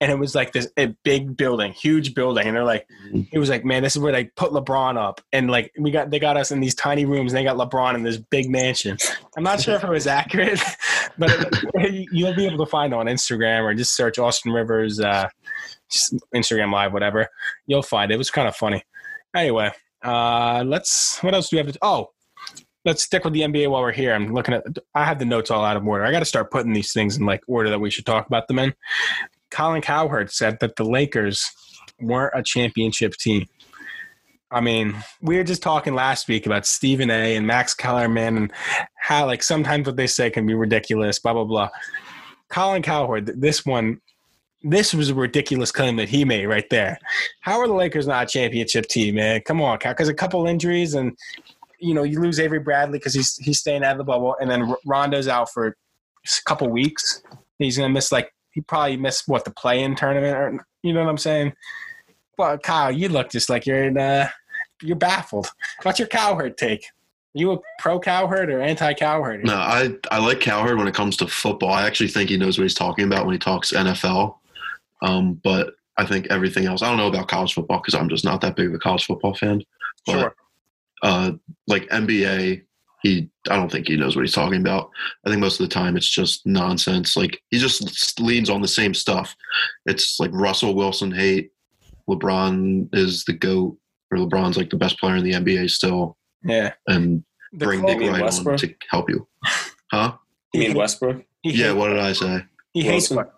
[0.00, 2.86] and it was like this a big building, huge building, and they're like,
[3.30, 6.10] he was like, man, this is where they put LeBron up, and like we got
[6.10, 8.96] they got us in these tiny rooms, and they got LeBron in this big mansion.
[9.36, 10.60] I'm not sure if it was accurate,
[11.18, 11.30] but
[11.74, 15.28] it, you'll be able to find on Instagram or just search Austin Rivers, uh,
[16.34, 17.28] Instagram live, whatever.
[17.66, 18.14] You'll find it.
[18.14, 18.84] It was kind of funny.
[19.34, 19.72] Anyway,
[20.04, 21.18] uh, let's.
[21.18, 21.78] What else do we have to?
[21.82, 22.10] Oh,
[22.84, 24.12] let's stick with the NBA while we're here.
[24.12, 24.64] I'm looking at.
[24.94, 26.04] I have the notes all out of order.
[26.04, 28.48] I got to start putting these things in like order that we should talk about
[28.48, 28.74] them in.
[29.50, 31.50] Colin Cowherd said that the Lakers
[32.00, 33.46] weren't a championship team.
[34.50, 37.36] I mean, we were just talking last week about Stephen A.
[37.36, 38.52] and Max Kellerman and
[38.96, 41.18] how like sometimes what they say can be ridiculous.
[41.18, 41.70] Blah blah blah.
[42.48, 44.00] Colin Cowherd, this one.
[44.66, 46.98] This was a ridiculous claim that he made right there.
[47.40, 49.42] How are the Lakers not a championship team, man?
[49.42, 51.14] Come on, because a couple injuries and
[51.84, 54.50] you know, you lose Avery Bradley because he's he's staying out of the bubble, and
[54.50, 55.74] then R- Rondo's out for a
[56.46, 57.22] couple weeks.
[57.58, 61.10] He's gonna miss like he probably missed what the play-in tournament, or you know what
[61.10, 61.52] I'm saying?
[62.38, 64.28] Well, Kyle, you look just like you're in, uh,
[64.82, 65.50] you're baffled.
[65.82, 66.84] What's your Cowherd take?
[67.32, 69.44] You a pro Cowherd or anti Cowherd?
[69.44, 71.72] No, I I like Cowherd when it comes to football.
[71.72, 74.36] I actually think he knows what he's talking about when he talks NFL.
[75.02, 76.82] Um, but I think everything else.
[76.82, 79.04] I don't know about college football because I'm just not that big of a college
[79.04, 79.62] football fan.
[80.06, 80.34] But Sure.
[81.04, 81.30] Uh,
[81.68, 82.62] like NBA,
[83.02, 84.90] he I don't think he knows what he's talking about.
[85.24, 87.16] I think most of the time it's just nonsense.
[87.16, 89.36] Like he just leans on the same stuff.
[89.86, 91.52] It's like Russell Wilson hate.
[92.08, 93.76] LeBron is the goat,
[94.10, 96.72] or LeBron's like the best player in the NBA still, Yeah.
[96.88, 99.26] and The bring quote- Nick mean Wright on to help you.
[99.90, 100.16] Huh?
[100.52, 101.22] You mean Westbrook?
[101.42, 101.72] he Yeah.
[101.72, 102.44] What did I say?
[102.72, 103.30] he hates Wilson?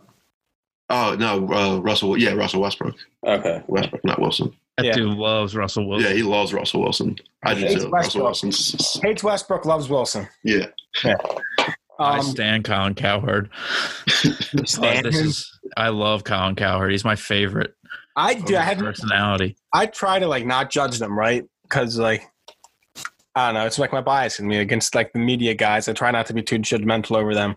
[0.88, 2.16] Oh no, uh, Russell.
[2.16, 2.94] Yeah, Russell Westbrook.
[3.26, 3.62] Okay.
[3.66, 4.54] Westbrook, not Wilson.
[4.76, 4.92] That Yeah.
[4.92, 6.10] dude loves Russell Wilson.
[6.10, 7.16] Yeah, he loves Russell Wilson.
[7.44, 7.90] I do Hates too.
[7.90, 8.24] Westbrook.
[8.26, 10.28] Russell Wilson hates Westbrook, loves Wilson.
[10.44, 10.66] Yeah,
[11.98, 13.48] I Um, stand Colin Cowherd.
[14.24, 16.90] you Oh, stand this is I love Colin Cowherd.
[16.92, 17.74] He's my favorite.
[18.16, 18.56] I do.
[18.56, 19.56] I have personality.
[19.72, 21.44] I try to like not judge them, right?
[21.62, 22.26] Because like
[23.34, 25.88] I don't know, it's like my bias in me against like the media guys.
[25.88, 27.56] I try not to be too judgmental over them.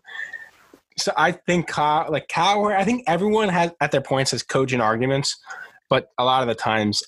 [0.97, 4.81] So I think Cow, like Cowherd, I think everyone has at their points has cogent
[4.81, 5.37] arguments,
[5.89, 7.03] but a lot of the times,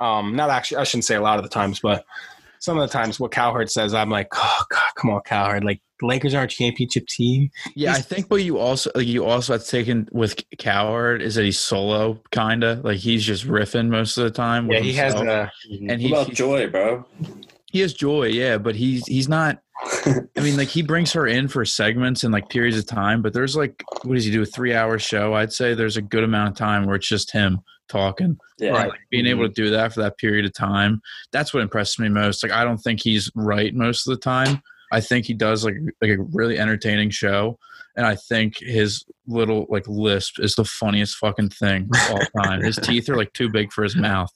[0.00, 2.04] um, not actually, I shouldn't say a lot of the times, but
[2.58, 5.64] some of the times what Cowherd says, I'm like, oh God, come on, Cowherd.
[5.64, 7.50] Like the Lakers are a championship team.
[7.74, 11.44] Yeah, I think what you also like you also have taken with Cowherd is that
[11.44, 12.80] he's solo kinda.
[12.82, 14.70] Like he's just riffing most of the time.
[14.70, 17.04] Yeah, with he has a and he What about he- Joy, bro?
[17.74, 19.58] He has joy, yeah, but he's he's not
[20.36, 23.32] I mean, like he brings her in for segments and like periods of time, but
[23.32, 24.42] there's like what does he do?
[24.42, 25.34] A three hour show?
[25.34, 27.58] I'd say there's a good amount of time where it's just him
[27.88, 28.38] talking.
[28.60, 28.70] Yeah.
[28.70, 28.90] Right.
[28.90, 32.08] Like, being able to do that for that period of time, that's what impresses me
[32.08, 32.44] most.
[32.44, 34.62] Like I don't think he's right most of the time.
[34.92, 37.58] I think he does like like a really entertaining show,
[37.96, 42.62] and I think his little like lisp is the funniest fucking thing of all time.
[42.62, 44.30] his teeth are like too big for his mouth,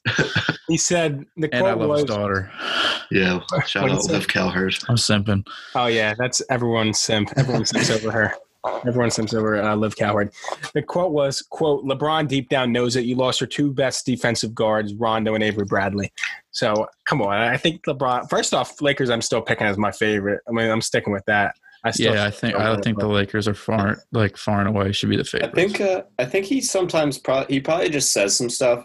[0.68, 2.51] he said the and I quote love was his daughter.
[3.11, 3.40] yeah.
[3.66, 4.12] Shout out he say?
[4.12, 4.75] Liv Cowherd.
[4.88, 5.47] I'm simping.
[5.75, 7.31] Oh yeah, that's everyone's simp.
[7.37, 8.35] Everyone simps over her.
[8.87, 10.33] Everyone simps over uh, Liv Cowherd.
[10.75, 14.55] The quote was, "quote LeBron deep down knows that you lost your two best defensive
[14.55, 16.12] guards, Rondo and Avery Bradley.
[16.51, 18.29] So come on, I think LeBron.
[18.29, 20.40] First off, Lakers, I'm still picking as my favorite.
[20.49, 21.55] I mean, I'm sticking with that.
[21.85, 24.93] I still Yeah, I think I think the Lakers are far like far and away
[24.93, 25.51] should be the favorite.
[25.51, 28.85] I think uh, I think he sometimes pro- he probably just says some stuff,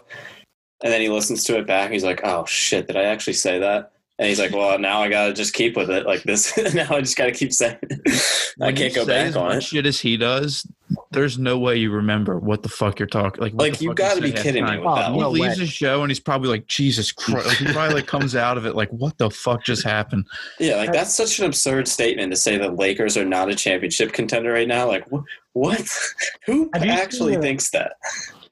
[0.82, 1.86] and then he listens to it back.
[1.86, 5.02] And he's like, "Oh shit, did I actually say that?" And he's like, "Well, now
[5.02, 6.56] I gotta just keep with it like this.
[6.74, 8.54] now I just gotta keep saying it.
[8.60, 10.66] I can't go say back as on much it." Shit as he does,
[11.14, 13.40] there's no way you remember what the fuck you're talking.
[13.42, 15.60] Like, Like you got to be kidding me with that Oh, He no leaves way.
[15.60, 17.46] his show and he's probably like, Jesus Christ.
[17.46, 20.26] Like, he probably like comes out of it like, what the fuck just happened?
[20.60, 24.12] Yeah, like that's such an absurd statement to say the Lakers are not a championship
[24.12, 24.86] contender right now.
[24.86, 25.22] Like wh-
[25.52, 25.80] what?
[26.46, 27.94] Who Have actually the- thinks that?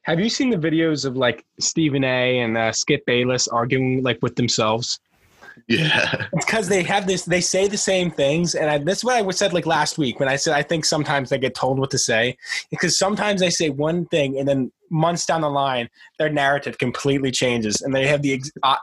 [0.05, 2.40] Have you seen the videos of like Stephen A.
[2.40, 4.98] and uh, Skip Bayless arguing like with themselves?
[5.68, 7.24] Yeah, because they have this.
[7.24, 10.20] They say the same things, and I, this is what I said like last week
[10.20, 12.36] when I said I think sometimes they get told what to say
[12.70, 15.88] because sometimes they say one thing and then months down the line
[16.18, 18.76] their narrative completely changes and they have the ex- uh,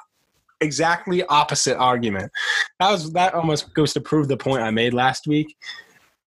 [0.61, 2.31] exactly opposite argument.
[2.79, 5.55] That was that almost goes to prove the point I made last week.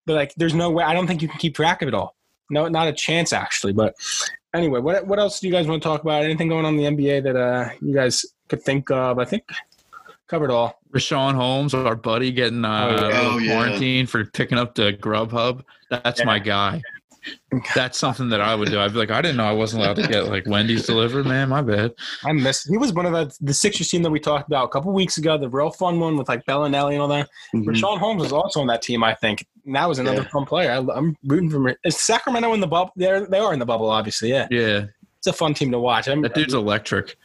[0.05, 0.83] But like, there's no way.
[0.83, 2.15] I don't think you can keep track of it all.
[2.49, 3.73] no, not a chance actually.
[3.73, 3.95] But
[4.53, 6.23] anyway, what what else do you guys want to talk about?
[6.23, 9.19] Anything going on in the NBA that uh, you guys could think of?
[9.19, 9.43] I think
[10.33, 10.79] covered all.
[10.91, 13.21] Richaun Holmes, our buddy, getting uh, Oh, yeah.
[13.23, 13.53] Oh, yeah.
[13.55, 15.61] quarantined for picking up the Grubhub.
[15.91, 16.25] That's Yeah.
[16.25, 16.81] my guy.
[17.75, 18.79] That's something that I would do.
[18.81, 21.25] I'd be like, I didn't know I wasn't allowed to get like Wendy's delivered.
[21.25, 21.93] Man, my bad.
[22.25, 22.67] I missed.
[22.67, 25.17] He was one of the the Sixers team that we talked about a couple weeks
[25.17, 25.37] ago.
[25.37, 27.29] The real fun one with like Bellinelli and all that.
[27.55, 27.63] Mhm.
[27.65, 29.45] Richaun Holmes was also on that team, I think.
[29.65, 30.27] And that was another Yeah.
[30.33, 30.71] fun player.
[30.71, 31.65] I, I'm rooting for.
[31.69, 31.75] him.
[31.85, 32.91] Is Sacramento in the bubble?
[32.97, 34.29] They're they are in the bubble, obviously.
[34.29, 34.85] Yeah, Yeah,
[35.17, 36.09] it's a fun team to watch.
[36.09, 37.15] I'm, that dude's electric.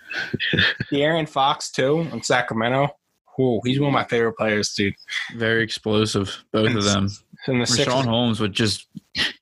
[0.92, 2.94] De'Aaron Fox too on Sacramento.
[3.40, 4.94] Ooh, he's one of my favorite players, dude.
[5.36, 7.08] Very explosive, both of them.
[7.46, 8.86] In the Richaun Sixers, Holmes would just,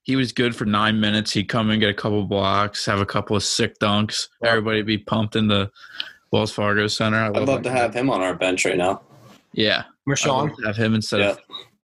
[0.02, 1.32] he was good for nine minutes.
[1.32, 4.28] He'd come in, get a couple blocks, have a couple of sick dunks.
[4.44, 5.70] Everybody would be pumped in the
[6.30, 7.16] Wells Fargo Center.
[7.18, 7.76] I I'd love that to guy.
[7.76, 9.00] have him on our bench right now.
[9.52, 9.84] Yeah.
[10.06, 10.48] I'd Richaun.
[10.50, 11.30] love to have him instead Yeah.
[11.30, 11.38] of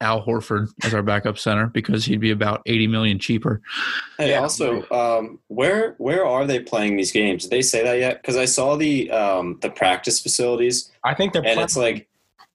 [0.02, 3.62] Al Horford as our backup center because he'd be about 80 million cheaper.
[4.18, 4.40] Hey, Yeah.
[4.42, 7.44] also, um, where where are they playing these games?
[7.44, 8.22] Did they say that yet?
[8.22, 11.42] Because I saw the um, the practice facilities, I think they're.
[11.42, 12.08] and playing- it's like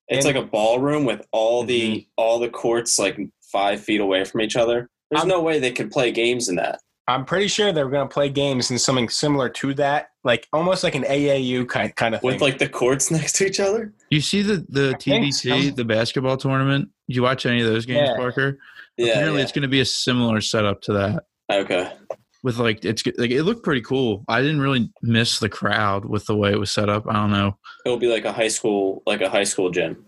[0.09, 4.25] it's And- like a ballroom with all the all the courts like five feet away
[4.25, 4.89] from each other.
[5.11, 6.81] There's I'm- no way they could play games in that.
[7.07, 10.83] I'm pretty sure they're going to play games in something similar to that, like almost
[10.83, 12.33] like an AAU kind kind of thing.
[12.33, 13.93] with like the courts next to each other.
[14.11, 15.71] You see the, the I TBT, so.
[15.75, 16.89] the basketball tournament?
[17.09, 18.17] Did you watch any of those games, Yeah.
[18.17, 18.59] Parker?
[18.97, 19.43] Yeah, Apparently, yeah.
[19.43, 21.25] it's going to be a similar setup to that.
[21.53, 21.93] okay.
[22.43, 24.23] With like, it's like it looked pretty cool.
[24.29, 27.05] I didn't really miss the crowd with the way it was set up.
[27.09, 27.57] I don't know.
[27.87, 30.05] It'll be like a high school, like a high school gym.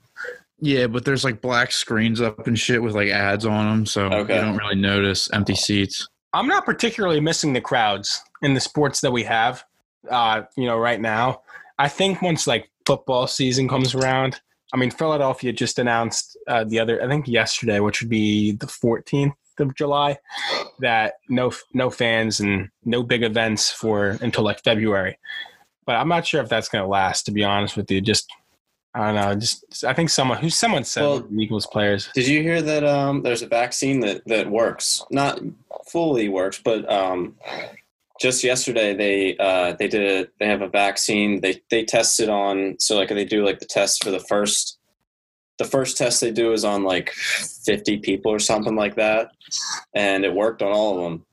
[0.61, 4.07] Yeah, but there's like black screens up and shit with like ads on them, so
[4.07, 4.35] Okay.
[4.37, 6.07] you don't really notice empty seats.
[6.33, 9.65] I'm not particularly missing the crowds in the sports that we have,
[10.11, 11.43] uh, you know, right now.
[11.79, 14.41] I think once like football season comes around,
[14.73, 18.67] I mean, Philadelphia just announced uh, the other, I think yesterday, which would be the
[18.67, 20.19] 14th of July,
[20.81, 25.19] that no no fans and no big events for until like February.
[25.87, 27.23] But I'm not sure if that's going to last.
[27.27, 28.29] To be honest with you, just
[28.97, 29.35] I don't know.
[29.35, 32.09] Just I think someone who's someone said Well- Eagles players.
[32.15, 32.83] Did you hear that?
[32.83, 35.39] Um, there's a vaccine that that works, not
[35.87, 37.35] fully works, but um,
[38.19, 41.43] just yesterday they uh, they did a, they have a vaccine.
[41.43, 44.79] They they tested on so like they do like the test for the first
[45.59, 49.31] the first test they do is on like 50 people or something like that,
[49.95, 51.27] and it worked on all of them.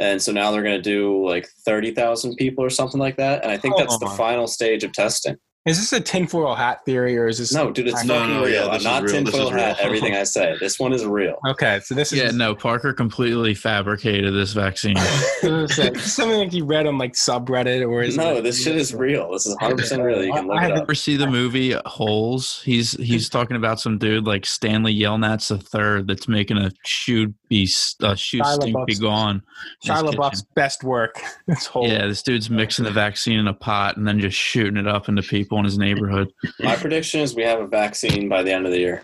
[0.00, 3.42] And so now they're going to do like 30,000 people or something like that.
[3.42, 5.36] And I think that's the final stage of testing.
[5.66, 8.44] Is this a tinfoil hat theory or is this No, dude, it's No, fucking no,
[8.44, 8.54] real.
[8.54, 9.78] yeah, I'm not tinfoil hat.
[9.80, 10.56] Everything I say.
[10.60, 11.36] This one is real.
[11.46, 14.96] Okay, so this is Yeah, no, Parker completely fabricated this vaccine.
[15.42, 19.30] something like you read on like subreddit or is No, it- this shit is real.
[19.32, 20.24] This is 100 percent real.
[20.24, 20.82] You can look I it haven't- up.
[20.84, 22.62] Ever see the movie Holes?
[22.64, 27.34] He's he's talking about some dude like Stanley Yelnats the third that's making a shoe
[27.48, 27.64] be
[28.02, 29.42] a shoe Shia stink be gone.
[29.84, 31.16] in his Shia LaBeouf's best work.
[31.46, 34.76] This whole Yeah, this dude's mixing the vaccine in a pot and then just shooting
[34.76, 36.32] it up into people in his neighborhood.
[36.60, 39.02] My prediction is we have a vaccine by the end of the year.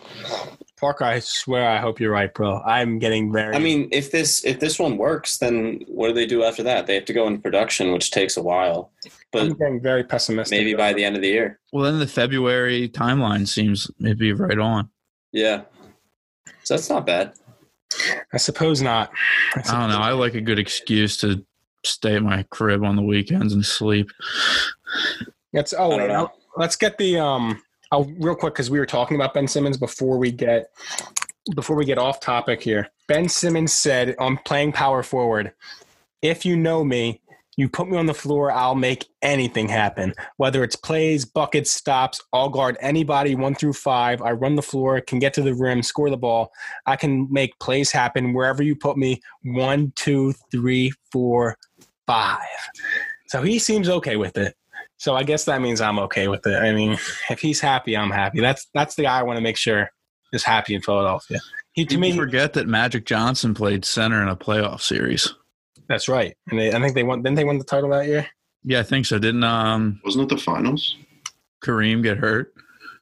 [0.80, 1.04] Parker.
[1.04, 2.60] I swear, I hope you're right, bro.
[2.60, 3.54] I'm getting very.
[3.54, 6.86] I mean, if this if this one works, then what do they do after that?
[6.86, 8.90] They have to go into production, which takes a while.
[9.32, 10.58] But I'm getting very pessimistic.
[10.58, 11.60] maybe by the end of the year.
[11.72, 14.90] Well, then the February timeline seems maybe right on.
[15.32, 15.62] Yeah.
[16.64, 17.32] So that's not bad.
[18.32, 19.10] I suppose not.
[19.54, 19.98] I don't know.
[19.98, 21.44] I like a good excuse to
[21.84, 24.10] stay at my crib on the weekends and sleep.
[25.52, 26.32] That's oh, I don't know.
[26.56, 27.62] Let's get the um.
[27.92, 30.70] Oh, real quick because we were talking about Ben Simmons before we get
[31.54, 32.88] before we get off topic here.
[33.06, 35.52] Ben Simmons said on playing power forward,
[36.22, 37.20] "If you know me,
[37.56, 40.14] you put me on the floor, I'll make anything happen.
[40.38, 44.20] Whether it's plays, buckets, stops, I'll guard anybody one through five.
[44.22, 46.50] I run the floor, can get to the rim, score the ball.
[46.86, 49.20] I can make plays happen wherever you put me.
[49.42, 51.56] One, two, three, four,
[52.06, 52.38] five.
[53.28, 54.56] So he seems okay with it.
[55.04, 56.54] So I guess that means I'm okay with it.
[56.54, 56.92] I mean,
[57.30, 58.40] if he's happy, I'm happy.
[58.40, 59.90] That's that's the guy I want to make sure
[60.32, 61.40] is happy in Philadelphia.
[61.72, 65.34] He to People me, forget that Magic Johnson played center in a playoff series.
[65.90, 66.34] that's right.
[66.48, 67.22] And they, I think they won.
[67.22, 68.26] Didn't they win the title that year?
[68.62, 69.18] Yeah, I think so.
[69.18, 70.96] Didn't um Wasn't it the finals?
[71.62, 72.54] Kareem get hurt?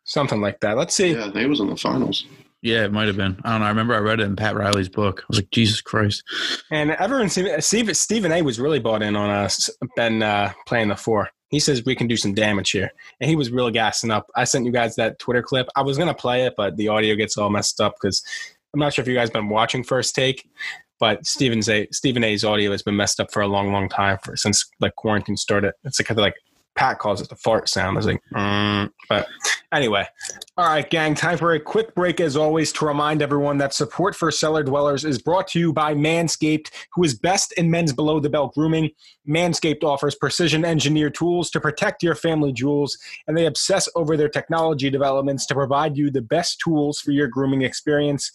[0.03, 0.77] Something like that.
[0.77, 1.13] Let's see.
[1.13, 2.27] Yeah, I think it was in the finals.
[2.63, 3.41] Yeah, it might have been.
[3.45, 3.67] I don't know.
[3.67, 5.21] I remember I read it in Pat Riley's book.
[5.21, 6.25] I was like, Jesus Christ.
[6.73, 8.43] And everyone, Steve, Stephen A.
[8.43, 9.71] was really bought in on us.
[9.95, 11.31] Ben uh, playing the four.
[11.53, 14.29] He says we can do some damage here, and he was really gassing up.
[14.35, 15.69] I sent you guys that Twitter clip.
[15.77, 18.25] I was gonna play it, but the audio gets all messed up because
[18.75, 20.51] I'm not sure if you guys been watching First Take,
[20.99, 21.87] but Stephen's A.
[21.93, 24.97] Stephen A.'s audio has been messed up for a long, long time for since like
[24.97, 25.75] quarantine started.
[25.85, 26.35] It's like kind of like
[26.75, 27.97] Pat calls it the fart sound.
[27.97, 28.91] I was like, mm.
[29.09, 29.29] but
[29.73, 30.07] anyway.
[30.57, 34.17] All right, gang, time for a quick break as always to remind everyone that support
[34.17, 38.21] for cellar dwellers is brought to you by Manscaped, who is best in men's below
[38.21, 38.91] the belt grooming.
[39.29, 44.29] Manscaped offers precision engineered tools to protect your family jewels, and they obsess over their
[44.29, 48.33] technology developments to provide you the best tools for your grooming experience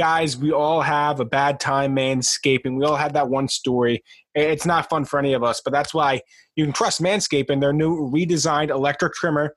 [0.00, 2.74] guys, we all have a bad time manscaping.
[2.78, 4.02] We all have that one story.
[4.34, 6.20] It's not fun for any of us, but that's why
[6.56, 9.54] you can trust Manscaped, their new redesigned electric trimmer.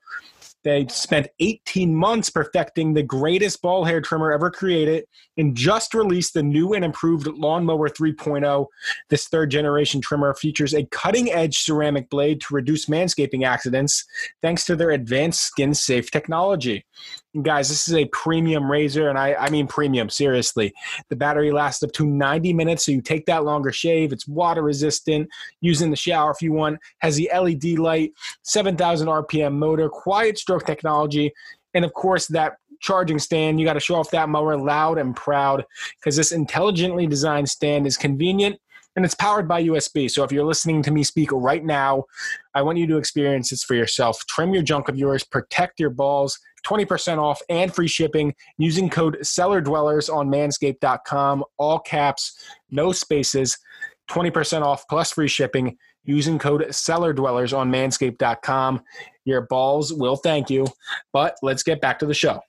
[0.63, 5.05] They spent 18 months perfecting the greatest ball hair trimmer ever created
[5.37, 8.65] and just released the new and improved Lawnmower 3.0.
[9.09, 14.05] This third generation trimmer features a cutting edge ceramic blade to reduce manscaping accidents
[14.41, 16.85] thanks to their advanced skin safe technology.
[17.41, 20.71] Guys, this is a premium razor, and I, I mean premium, seriously.
[21.09, 24.13] The battery lasts up to 90 minutes, so you take that longer shave.
[24.13, 25.27] It's water resistant,
[25.59, 30.37] use in the shower if you want, has the LED light, 7,000 RPM motor, quiet
[30.37, 31.33] stroke technology,
[31.73, 33.59] and of course, that charging stand.
[33.59, 35.65] You got to show off that mower loud and proud
[35.99, 38.59] because this intelligently designed stand is convenient
[38.95, 40.11] and it's powered by USB.
[40.11, 42.03] So if you're listening to me speak right now,
[42.53, 44.23] I want you to experience this for yourself.
[44.27, 46.39] Trim your junk of yours, protect your balls.
[46.65, 53.57] 20% off and free shipping using code cellar dwellers on manscaped.com all caps no spaces
[54.09, 58.81] 20% off plus free shipping using code cellar dwellers on manscaped.com
[59.25, 60.65] your balls will thank you
[61.11, 62.39] but let's get back to the show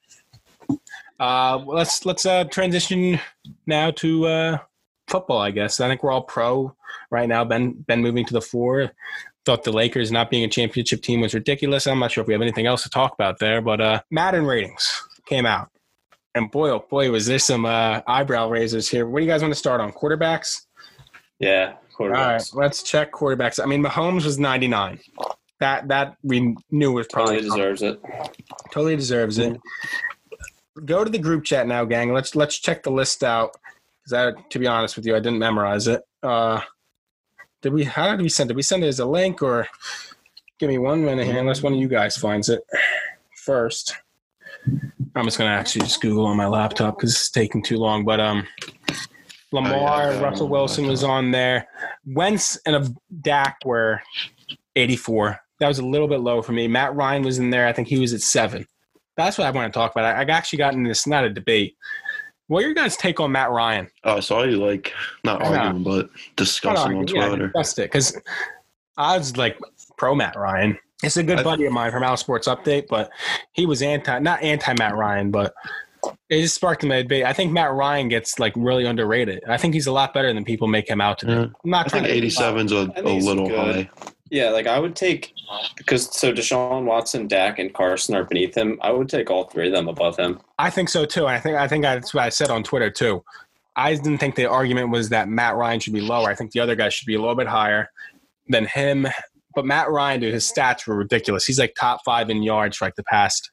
[1.19, 3.19] uh, let's let's uh, transition
[3.65, 4.57] now to uh,
[5.07, 5.39] football.
[5.39, 6.75] I guess I think we're all pro
[7.09, 7.45] right now.
[7.45, 8.91] Ben Ben moving to the four.
[9.45, 11.85] Thought the Lakers not being a championship team was ridiculous.
[11.85, 14.45] I'm not sure if we have anything else to talk about there, but uh, Madden
[14.45, 15.69] ratings came out,
[16.33, 19.07] and boy oh boy was there some uh, eyebrow raisers here.
[19.07, 19.91] What do you guys want to start on?
[19.91, 20.61] Quarterbacks.
[21.39, 23.61] Yeah, All right, let's check quarterbacks.
[23.61, 24.99] I mean, Mahomes was 99.
[25.59, 28.01] That that we knew was probably probably deserves it.
[28.71, 29.59] totally deserves it.
[30.83, 32.13] Go to the group chat now, gang.
[32.13, 33.55] Let's let's check the list out.
[34.03, 36.01] Because to be honest with you, I didn't memorize it.
[36.21, 36.61] Uh,
[37.65, 37.83] did we?
[37.83, 38.55] How did we send it?
[38.55, 39.67] We send it as a link, or
[40.59, 42.61] give me one minute here, unless one of you guys finds it
[43.43, 43.97] first.
[45.15, 48.05] I'm just gonna actually just Google on my laptop because it's taking too long.
[48.05, 48.47] But um,
[49.51, 51.67] Lamar, Oh, yeah, I got it on Russell Wilson was on there.
[52.05, 52.87] Wentz and a
[53.21, 53.99] Dak were
[54.75, 55.39] 84.
[55.59, 56.67] That was a little bit low for me.
[56.67, 57.65] Matt Ryan was in there.
[57.65, 58.67] I think he was at seven.
[59.17, 60.05] That's what I want to talk about.
[60.05, 61.75] I, I actually got into this, not a debate.
[62.47, 63.87] What are your guys' take on Matt Ryan?
[64.03, 65.57] Oh, I saw you like not I know.
[65.57, 67.47] arguing, but discussing on Yeah, Twitter.
[67.47, 68.17] discussed it because
[68.97, 69.57] I was like
[69.97, 70.77] pro Matt Ryan.
[71.03, 73.09] It's a good I- buddy of mine from Al Sports Update, but
[73.53, 75.53] he was anti, not anti Matt Ryan, but
[76.29, 77.25] it just sparked a debate.
[77.25, 79.43] I think Matt Ryan gets like really underrated.
[79.49, 81.31] I think he's a lot better than people make him out to be.
[81.31, 81.39] Yeah.
[81.63, 83.89] I'm not I trying think to 87's a, I a think he's little high.
[84.31, 85.33] Yeah, like I would take
[85.77, 88.79] because so Deshaun Watson, Dak, and Carson are beneath him.
[88.81, 90.39] I would take all three of them above him.
[90.57, 91.27] I think so too.
[91.27, 93.23] I think I think that's what I said on Twitter too.
[93.75, 96.29] I didn't think the argument was that Matt Ryan should be lower.
[96.29, 97.89] I think the other guy should be a little bit higher
[98.47, 99.07] than him.
[99.53, 101.45] But Matt Ryan, dude, his stats were ridiculous.
[101.45, 103.51] He's like top five in yards for like the past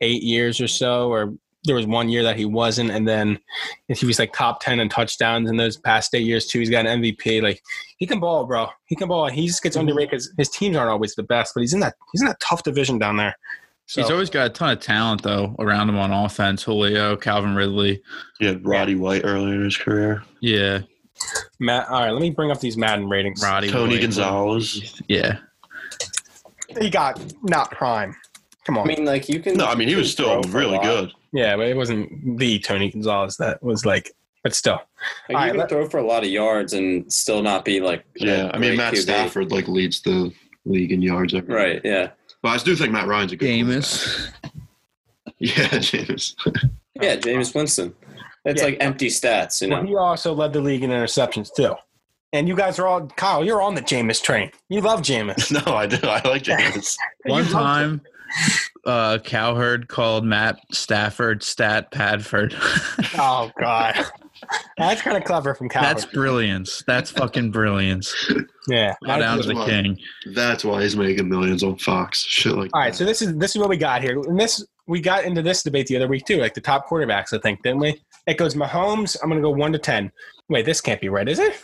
[0.00, 1.08] eight years or so.
[1.10, 1.34] Or
[1.66, 3.38] there was one year that he wasn't, and then
[3.88, 6.58] he was like top ten in touchdowns in those past eight years too.
[6.58, 7.42] He's got an MVP.
[7.42, 7.62] Like
[7.98, 8.68] he can ball, bro.
[8.86, 9.28] He can ball.
[9.28, 9.80] He just gets mhm.
[9.80, 11.52] underrated because his teams aren't always the best.
[11.54, 13.36] But he's in that he's in that tough division down there.
[13.88, 16.64] So, He's always got a ton of talent though around him on offense.
[16.64, 18.02] Julio, Calvin Ridley.
[18.40, 20.24] He had Roddy White earlier in his career.
[20.40, 20.80] Yeah,
[21.60, 21.88] Matt.
[21.88, 23.42] All right, let me bring up these Madden ratings.
[23.42, 23.70] Roddy.
[23.70, 24.02] Tony White.
[24.02, 25.00] Gonzalez.
[25.08, 25.38] Yeah,
[26.80, 28.16] He got not prime.
[28.64, 28.90] Come on.
[28.90, 29.56] I mean, like you can.
[29.56, 30.82] No, I mean he was still throw for really lot.
[30.82, 31.12] good.
[31.36, 34.80] Yeah, but it wasn't the Tony Gonzalez that was like, but still.
[35.28, 38.04] Like, you can let- throw for a lot of yards and still not be like.
[38.16, 38.98] Yeah, I mean Matt QB.
[39.02, 40.32] Stafford like leads the
[40.64, 41.34] league in yards.
[41.34, 41.80] Every Right.
[41.84, 42.10] Yeah.
[42.42, 43.48] But I do think Matt Ryan's a good.
[43.48, 44.28] Jameis.
[45.38, 46.34] Yeah, Jameis.
[47.02, 47.16] Yeah.
[47.16, 47.94] Jameis Winston.
[48.46, 48.68] It's Yeah.
[48.68, 49.88] like empty stats, you Well, know.
[49.88, 51.74] he also led the league in interceptions too.
[52.32, 53.44] And you guys are all Kyle.
[53.44, 54.50] You're on the Jameis train.
[54.70, 55.52] You love Jameis.
[55.66, 55.98] no, I do.
[56.06, 56.96] I like Jameis.
[57.26, 58.00] One time,
[58.84, 62.54] uh, Cowherd called Matt Stafford Stat Padford.
[63.18, 63.94] Oh God,
[64.76, 65.86] that's kind of clever from Cowherd.
[65.86, 66.84] That's brilliance.
[66.86, 68.14] That's fucking brilliance.
[68.68, 68.94] yeah.
[69.02, 69.98] Bow down to the That's king.
[70.34, 72.18] That's why he's making millions on Fox.
[72.18, 72.96] Shit like All right, that.
[72.98, 74.20] so this is this is what we got here.
[74.20, 77.32] And this we got into this debate the other week too, like the top quarterbacks.
[77.32, 78.02] I think didn't we?
[78.26, 79.16] It goes Mahomes.
[79.22, 80.12] I'm gonna go one to ten.
[80.50, 81.58] Wait, this can't be right, is it?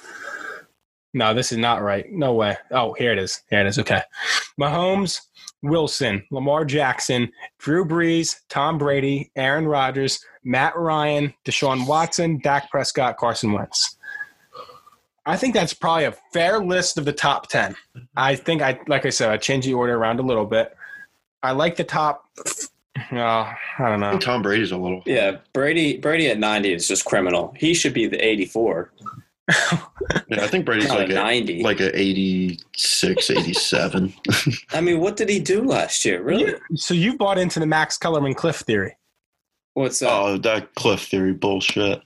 [1.15, 2.11] No, this is not right.
[2.11, 2.57] No way.
[2.71, 3.43] Oh, here it is.
[3.51, 3.79] Here it is.
[3.79, 4.01] Okay,
[4.59, 5.21] Mahomes,
[5.63, 13.17] Wilson, Lamar Jackson, Drew Brees, Tom Brady, Aaron Rodgers, Matt Ryan, Deshaun Watson, Dak Prescott,
[13.17, 13.97] Carson Wentz.
[15.25, 17.77] I think that's probably a fair list of the top 10.
[18.17, 20.77] I think I, like I said, I changed the order around a little bit.
[21.43, 22.25] I like the top.
[23.13, 24.19] Uh, I don't know.
[24.19, 25.03] Tom Brady's a little.
[25.07, 27.55] Yeah, Brady Brady at 90 is just criminal.
[27.57, 28.93] He should be the 84,
[30.29, 31.63] Yeah, I think Brady's like a a 90.
[31.63, 34.15] like a 86, 87.
[34.73, 36.23] I mean, what did he do last year?
[36.23, 36.55] Really?
[36.77, 38.97] So you bought into the Max Kellerman Cliff theory.
[39.75, 40.11] What's that?
[40.13, 42.03] oh, that Cliff theory bullshit.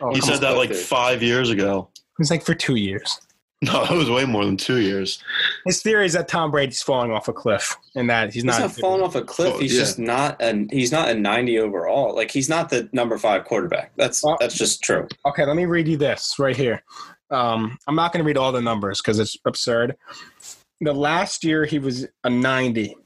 [0.00, 0.82] Oh, He said that like theory.
[0.82, 1.88] five years ago.
[1.94, 3.20] it was like for two years.
[3.66, 5.22] No, that was way more than two years.
[5.66, 8.60] His theory is that Tom Brady's falling off a cliff and that he's He's not.
[8.60, 9.54] not, falling off a cliff.
[9.54, 9.78] Oh, He's yeah.
[9.80, 12.12] just not a he's not a 90 overall.
[12.16, 13.92] Like he's not the number five quarterback.
[13.96, 15.06] That's Well- that's just true.
[15.26, 16.82] Okay, let me read you this right here.
[17.30, 19.96] Um, I'm not going to read all the numbers because it's absurd.
[20.80, 22.96] The last year he was a 90,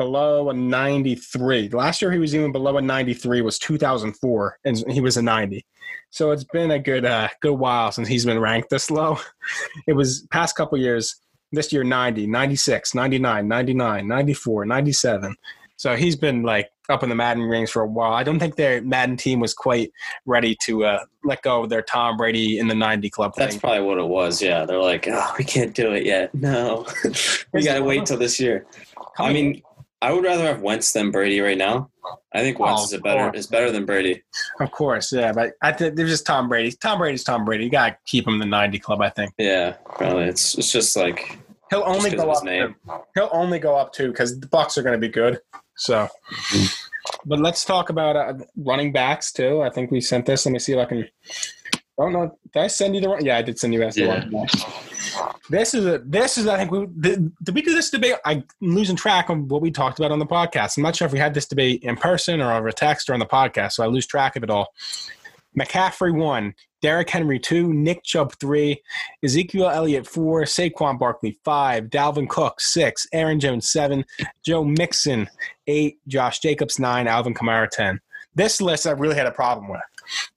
[0.00, 1.68] below a 93.
[1.68, 5.62] Last year he was even below a 93 was 2004, and he was a 90.
[6.08, 9.18] So it's been a good uh, good while since he's been ranked this low.
[9.86, 11.16] It was past couple years.
[11.52, 15.36] This year 90, 96, 99, 99, 94, 97.
[15.76, 18.12] So he's been like up in the Madden rings for a while.
[18.12, 19.90] I don't think their Madden team was quite
[20.24, 23.60] ready to uh, let go of their Tom Brady in the 90 club That's thing.
[23.60, 24.40] probably what it was.
[24.40, 26.34] Yeah, they're like, oh, we can't do it yet.
[26.34, 26.86] No,
[27.52, 28.66] we got to wait till this year.
[29.18, 29.62] I mean,
[30.02, 31.90] I would rather have Wentz than Brady right now.
[32.34, 34.22] I think Wentz Oh, is a better of is better than Brady.
[34.60, 36.72] of course, yeah, but I think they're just Tom Brady.
[36.72, 37.64] Tom Brady's Tom Brady.
[37.64, 39.32] You got to keep him in the 90 club, I think.
[39.38, 40.24] Yeah, probably.
[40.24, 41.38] It's it's just like
[41.70, 42.42] He'll only go up.
[42.44, 42.74] Two.
[43.14, 45.38] He'll only go up two because the Bucs are going to be good.
[45.76, 46.08] So,
[47.26, 49.62] but let's talk about uh, running backs too.
[49.62, 50.44] I think we sent this.
[50.46, 51.08] Let me see if I can.
[52.00, 52.38] Oh, I don't know.
[52.54, 53.24] Did I send you the run?
[53.24, 54.24] Yeah, I did send you guys the Yeah.
[54.24, 54.64] backs.
[55.50, 55.98] This is a.
[55.98, 56.46] This is.
[56.46, 57.54] I think we did, did.
[57.54, 58.14] we do this debate?
[58.24, 60.76] I'm losing track of what we talked about on the podcast.
[60.78, 63.18] I'm not sure if we had this debate in person or over text or on
[63.20, 64.72] the podcast, so I lose track of it all.
[65.58, 68.80] McCaffrey one, Derrick Henry two, Nick Chubb three,
[69.24, 74.04] Ezekiel Elliott four, Saquon Barkley five, Dalvin Cook six, Aaron Jones seven,
[74.44, 75.28] Joe Mixon
[75.66, 78.00] eight, Josh Jacobs nine, Alvin Kamara ten.
[78.34, 79.80] This list I really had a problem with.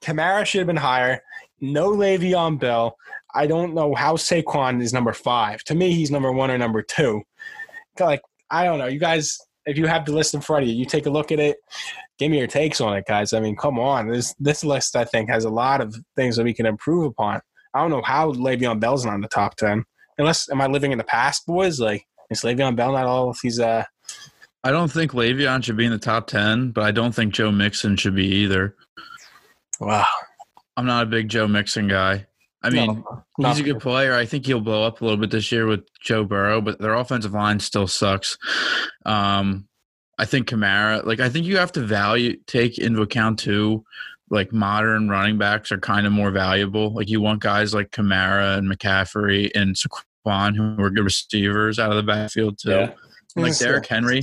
[0.02, 1.22] Kamara should have been higher.
[1.64, 2.98] No Le'Veon Bell.
[3.34, 5.64] I don't know how Saquon is number five.
[5.64, 7.22] To me, he's number one or number two.
[7.98, 8.88] Like I don't know.
[8.88, 11.32] You guys, if you have the list in front of you, you take a look
[11.32, 11.56] at it.
[12.20, 13.32] Give me your takes on it, guys.
[13.32, 14.10] I mean, come on.
[14.10, 17.40] This this list I think has a lot of things that we can improve upon.
[17.74, 19.86] I don't know how Le'Veon Bell's not in the top ten.
[20.18, 21.80] Unless am I living in the past, boys?
[21.80, 23.86] Like is Le'Veon Bell not all he's uh
[24.66, 27.52] I don't think Le'Veon should be in the top ten, but I don't think Joe
[27.54, 28.76] Mixon should be either.
[29.80, 30.06] wow.
[30.76, 32.28] I'm not a big Joe Mixon guy.
[32.62, 33.04] I mean,
[33.38, 34.14] No, he's a good player.
[34.14, 36.94] I think he'll blow up a little bit this year with Joe Burrow, but their
[36.94, 38.38] offensive line still sucks.
[39.06, 39.68] Um,
[40.18, 43.84] I think Kamara, like I think you have to value take into account too,
[44.30, 46.94] like modern running backs are kind of more valuable.
[46.94, 51.90] Like you want guys like Kamara and McCaffrey and Saquon who are good receivers out
[51.90, 52.70] of the backfield too.
[52.72, 52.94] Yeah.
[53.36, 53.88] Like Yes, Derrick.
[53.88, 54.22] Henry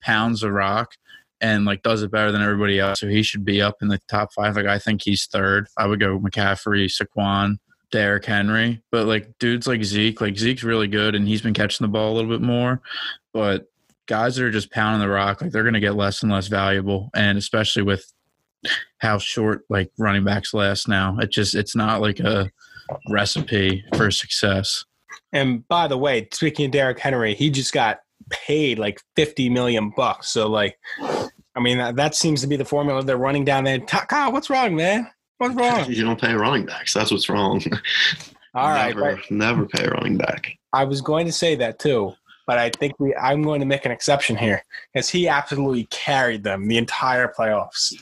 [0.00, 0.94] pounds the rock
[1.42, 3.00] and like does it better than everybody else.
[3.00, 4.56] So he should be up in the top five.
[4.56, 5.68] Like I think he's third.
[5.76, 7.58] I would go McCaffrey, Saquon,
[7.90, 8.82] Derrick Henry.
[8.90, 12.12] But like dudes like Zeke, like Zeke's really good and he's been catching the ball
[12.12, 12.80] a little bit more.
[13.34, 13.66] But
[14.06, 17.10] guys that are just pounding the rock, like they're gonna get less and less valuable.
[17.14, 18.10] And especially with
[18.98, 21.18] how short like running backs last now.
[21.18, 22.50] It just it's not like a
[23.08, 24.84] recipe for success.
[25.32, 29.92] And by the way, speaking of Derrick Henry, he just got paid like fifty million
[29.96, 30.28] bucks.
[30.28, 30.78] So like,
[31.54, 33.80] I mean that, that seems to be the formula they're running down there.
[33.80, 35.10] Kyle, what's wrong, man?
[35.38, 35.90] What's wrong?
[35.90, 36.94] You don't pay running backs.
[36.94, 37.62] That's what's wrong.
[38.54, 40.58] All right, never, but never pay a running back.
[40.72, 42.12] I was going to say that too,
[42.46, 46.44] but I think we I'm going to make an exception here because he absolutely carried
[46.44, 47.94] them the entire playoffs.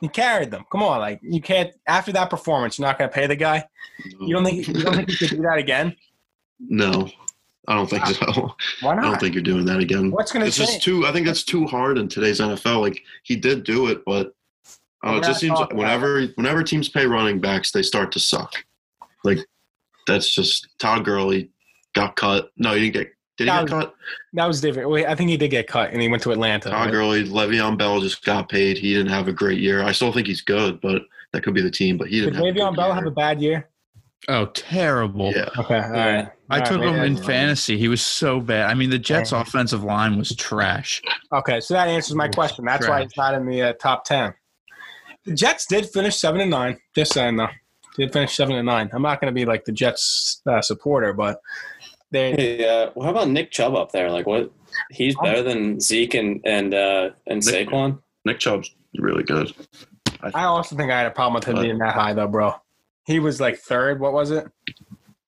[0.00, 0.64] He carried them.
[0.70, 3.66] Come on, like you can't after that performance, you're not going to pay the guy.
[4.20, 5.96] You don't think you don't think you could do that again?
[6.66, 7.10] No,
[7.68, 8.54] I don't think so.
[8.82, 10.10] Why I don't think you're doing that again.
[10.10, 10.70] What's going to It's change?
[10.70, 11.06] just too.
[11.06, 12.80] I think that's too hard in today's NFL.
[12.80, 14.34] Like he did do it, but
[15.06, 18.52] uh, it just seems whenever whenever teams pay running backs, they start to suck.
[19.24, 19.38] Like
[20.06, 21.50] that's just Todd Gurley
[21.94, 22.50] got cut.
[22.56, 23.10] No, he didn't get.
[23.36, 23.94] Did he That get was- cut?
[24.34, 24.90] that was different.
[24.90, 26.70] Wait, I think he did get cut, and he went to Atlanta.
[26.70, 26.90] Todd right?
[26.92, 28.78] Gurley, Le'Veon Bell just got paid.
[28.78, 29.82] He didn't have a great year.
[29.82, 31.02] I still think he's good, but
[31.32, 31.96] that could be the team.
[31.98, 32.40] But he Did didn't.
[32.40, 32.94] a Le'Veon Bell year.
[32.94, 33.68] have a bad year?
[34.28, 35.32] Oh, terrible.
[35.34, 36.14] Yeah, Okay, all Yeah.
[36.16, 36.28] right.
[36.50, 37.76] I All took right, him in I- fantasy.
[37.78, 38.70] He was so bad.
[38.70, 39.40] I mean, the Jets' Yeah.
[39.40, 41.02] offensive line was trash.
[41.32, 42.64] Okay, so that answers my question.
[42.64, 44.34] That's why he's not in the uh, top ten.
[45.24, 46.78] The Jets did finish seven and nine.
[46.94, 47.48] Just saying though,
[47.96, 48.90] did finish seven and nine.
[48.92, 51.40] I'm not going to be like the Jets uh, supporter, but
[52.10, 54.10] they Hey, uh, well, how about Nick Chubb up there?
[54.10, 54.50] Like, what?
[54.90, 58.00] He's better than Zeke and and uh, and Nick- Saquon.
[58.26, 59.52] Nick Chubb's really good.
[60.34, 62.54] I also think I had a problem with him But- being that high though, bro.
[63.06, 64.00] He was like third.
[64.00, 64.46] What was it?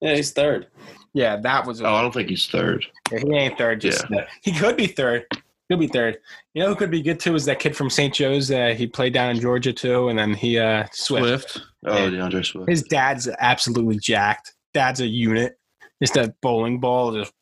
[0.00, 0.68] Yeah, he's third.
[1.14, 1.80] Yeah, that was.
[1.82, 2.84] Oh, I don't think he's third.
[3.10, 3.80] he ain't third.
[3.80, 4.04] Just
[4.42, 5.24] he could be third.
[5.68, 6.18] He'll be third.
[6.54, 8.14] You know who could be good too is that kid from St.
[8.14, 8.50] Joe's.
[8.50, 11.50] Uh, he played down in Georgia too, and then he uh, Swift.
[11.50, 11.66] Swift.
[11.86, 12.68] Oh, DeAndre Swift.
[12.68, 14.54] His dad's absolutely jacked.
[14.74, 15.58] Dad's a unit.
[16.02, 17.12] Just a bowling ball.
[17.12, 17.32] Just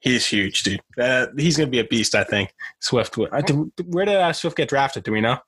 [0.00, 0.80] he's huge, dude.
[0.98, 2.14] Uh, he's gonna be a beast.
[2.14, 3.16] I think Swift.
[3.18, 5.02] would- I do- Where did uh, Swift get drafted?
[5.02, 5.38] Do we know?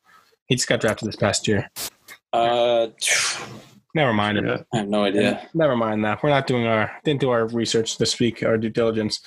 [0.47, 1.70] He just got drafted this past year.
[2.32, 2.89] Uh,
[3.95, 4.39] Never mind.
[4.45, 4.59] Yeah.
[4.74, 5.49] I have no idea.
[5.55, 6.22] Never mind that.
[6.22, 9.20] We're not doing our didn't do our research this week, our due diligence.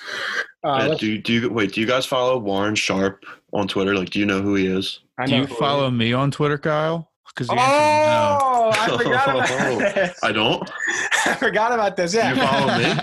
[0.64, 1.72] Uh, Yeah, do do you wait?
[1.72, 3.94] Do you guys follow Warren Sharp on Twitter?
[3.94, 5.00] Like, do you know who he is?
[5.18, 5.92] I Do you follow is.
[5.92, 7.10] me on Twitter, Kyle?
[7.28, 8.38] Because the answer is no.
[8.42, 10.18] Oh, I forgot about this.
[10.22, 10.70] I don't.
[11.26, 12.14] I forgot about this.
[12.14, 12.34] Yeah.
[12.34, 13.00] You follow me?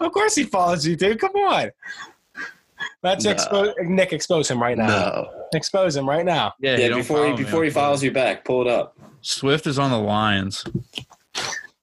[0.06, 1.20] of course he follows you, dude.
[1.20, 1.70] Come on.
[3.02, 3.30] Let's No.
[3.30, 4.12] expose Nick.
[4.12, 4.86] Expose him right now.
[4.86, 5.30] No.
[5.54, 6.54] Expose him right now.
[6.60, 8.96] Yeah, Yeah, before he before on he follows you back, pull it up.
[9.22, 10.64] Swift is on the Lions.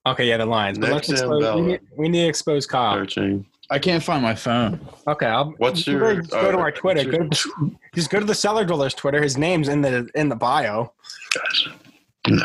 [0.06, 0.78] Okay, yeah, the lines.
[0.78, 1.28] But let's expose.
[1.30, 1.66] We Zambella.
[1.66, 2.94] need, we need to expose Kyle.
[2.94, 3.44] Searching.
[3.70, 4.80] I can't find my phone.
[5.06, 5.50] Okay, I'll.
[5.58, 7.04] What's you your- can Just go to uh, our Twitter.
[7.20, 9.22] what's Go, your- just go to the Cellar Dwellers Twitter.
[9.22, 10.92] His name's in the in the bio.
[12.26, 12.42] No.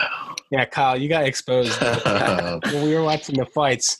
[0.52, 1.82] Yeah, Kyle, you got exposed
[2.66, 3.98] when we were watching the fights.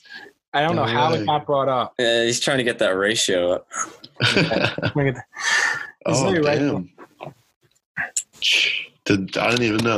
[0.54, 1.94] I don't know No how it got brought up.
[1.98, 3.68] Uh, he's trying to get that ratio up.
[4.36, 5.26] Look at that.
[6.06, 7.34] He's oh literally right damn!
[9.06, 9.98] Did, I didn't even know.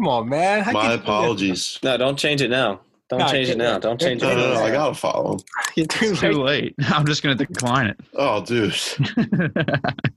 [0.00, 0.62] Come on, man.
[0.62, 1.78] How My can you do apologies.
[1.82, 2.80] No, don't change it now.
[3.10, 3.78] Don't No, change it now.
[3.78, 4.34] Don't change No, it.
[4.36, 4.54] no, no.
[4.54, 4.64] now.
[4.64, 5.40] I gotta follow him.
[5.76, 6.74] You're too It's too late.
[6.78, 6.90] late.
[6.90, 8.00] I'm just gonna decline it.
[8.14, 8.74] Oh, dude,
[9.18, 9.52] I'm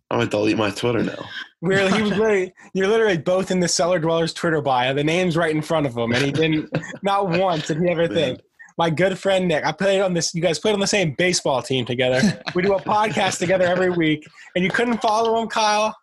[0.09, 1.25] gonna delete my Twitter now.
[1.59, 4.93] We're, he was literally, you're literally both in the Cellar Dwellers Twitter bio.
[4.93, 6.69] The name's right in front of him, and he didn't.
[7.03, 8.39] not once did he ever think.
[8.77, 10.33] My good friend Nick, I played on this.
[10.33, 12.41] You guys played on the same baseball team together.
[12.55, 14.25] We do a podcast together every week,
[14.55, 15.93] and you couldn't follow him, Kyle.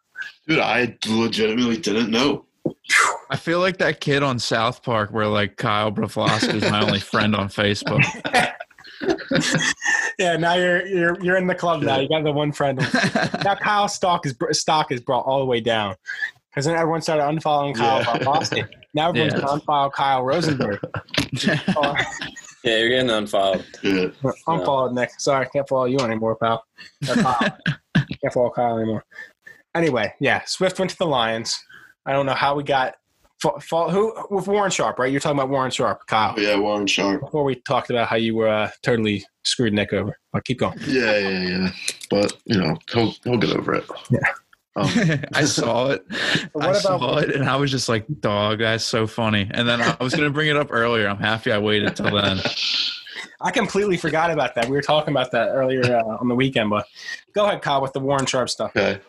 [0.47, 2.45] Dude, I legitimately didn't know.
[3.31, 7.01] I feel like that kid on South Park where like Kyle Broflovski is my only
[7.01, 8.03] friend on Facebook.
[10.19, 11.99] Yeah, now you're you're you're in the club now.
[11.99, 12.79] You got the one friend.
[13.43, 15.95] Now Kyle's stock is stock is brought all the way down
[16.51, 18.19] because then everyone started unfollowing Kyle Yeah.
[18.19, 18.69] Broflovski.
[18.93, 19.41] Now everyone's Yeah.
[19.41, 20.81] gonna unfollow Kyle Rosenberg.
[22.63, 23.65] Yeah, you're getting unfollowed.
[23.83, 24.09] Yeah.
[24.47, 25.19] unfollowed Nick.
[25.19, 26.63] Sorry, I can't follow you anymore, pal.
[27.09, 27.39] Or Kyle.
[27.97, 29.03] can't follow Kyle anymore.
[29.75, 31.59] Anyway, yeah, Swift went to the Lions.
[32.07, 32.95] I don't know how we got.
[33.41, 35.11] Fa- fa- who with Warren Sharp, right?
[35.11, 36.35] You're talking about Warren Sharp, Kyle.
[36.37, 37.23] Oh, yeah, Warren Sharp.
[37.23, 40.19] Before we talked about how you were uh, totally screwed Nick over.
[40.33, 40.79] But keep going.
[40.87, 41.71] Yeah, yeah, yeah.
[42.11, 43.85] But you know, he'll he'll get over it.
[44.11, 44.19] Yeah.
[44.77, 44.89] Um,
[45.35, 46.05] I saw it.
[46.53, 49.67] What I about- saw it, and I was just like, "Dog, that's so funny." And
[49.67, 51.09] then I was gonna bring it up earlier.
[51.09, 52.41] I'm happy I waited till then.
[53.41, 54.67] I completely forgot about that.
[54.67, 56.85] We were talking about that earlier uh, on the weekend, but
[57.33, 58.73] go ahead, Kyle, with the Warren Sharp stuff.
[58.77, 59.01] okay.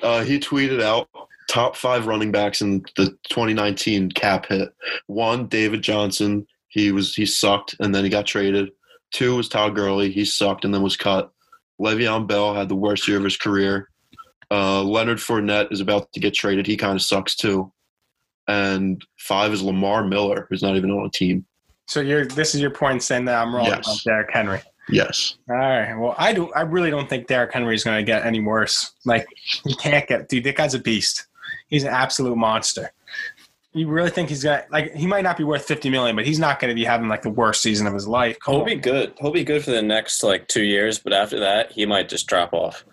[0.00, 1.08] Uh, he tweeted out
[1.50, 4.72] top five running backs in the 2019 cap hit.
[5.08, 6.46] One, David Johnson.
[6.68, 8.70] He was he sucked and then he got traded.
[9.12, 10.12] Two was Todd Gurley.
[10.12, 11.32] He sucked and then was cut.
[11.80, 13.88] Le'Veon Bell had the worst year of his career.
[14.52, 16.66] Uh, Leonard Fournette is about to get traded.
[16.66, 17.72] He kind of sucks too.
[18.46, 21.44] And five is Lamar Miller, who's not even on a team.
[21.88, 23.86] So you're this is your point saying that I'm wrong Yes.
[23.86, 24.60] about Derrick Henry.
[24.88, 25.36] Yes.
[25.48, 25.94] All right.
[25.96, 26.52] Well, I do.
[26.52, 28.92] I really don't think Derrick Henry is going to get any worse.
[29.04, 29.26] Like
[29.64, 30.28] he can't get.
[30.28, 31.26] Dude, that guy's a beast.
[31.70, 32.92] He's an absolute monster.
[33.72, 36.40] You really think he's got like he might not be worth fifty million, but he's
[36.40, 38.36] not going to be having like the worst season of his life.
[38.40, 38.66] Come He'll on.
[38.68, 39.14] be good.
[39.20, 42.26] He'll be good for the next like two years, but after that, he might just
[42.26, 42.84] drop off.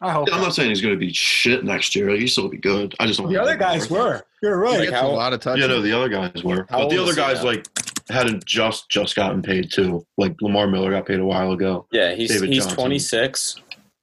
[0.00, 0.28] I hope.
[0.32, 2.08] I'm not saying he's going to be shit next year.
[2.10, 2.94] He still be good.
[2.98, 3.30] I just don't.
[3.30, 4.22] The other guys were.
[4.42, 4.78] You're right.
[4.78, 5.60] Like gets how- a lot of touches.
[5.62, 7.50] Yeah, no, the other guys were, How but the other guys now?
[7.50, 7.66] like
[8.08, 10.06] hadn't just just gotten paid too.
[10.16, 11.86] Like Lamar Miller got paid a while ago.
[11.92, 12.76] Yeah, he's David he's Johnson.
[12.78, 13.56] 26,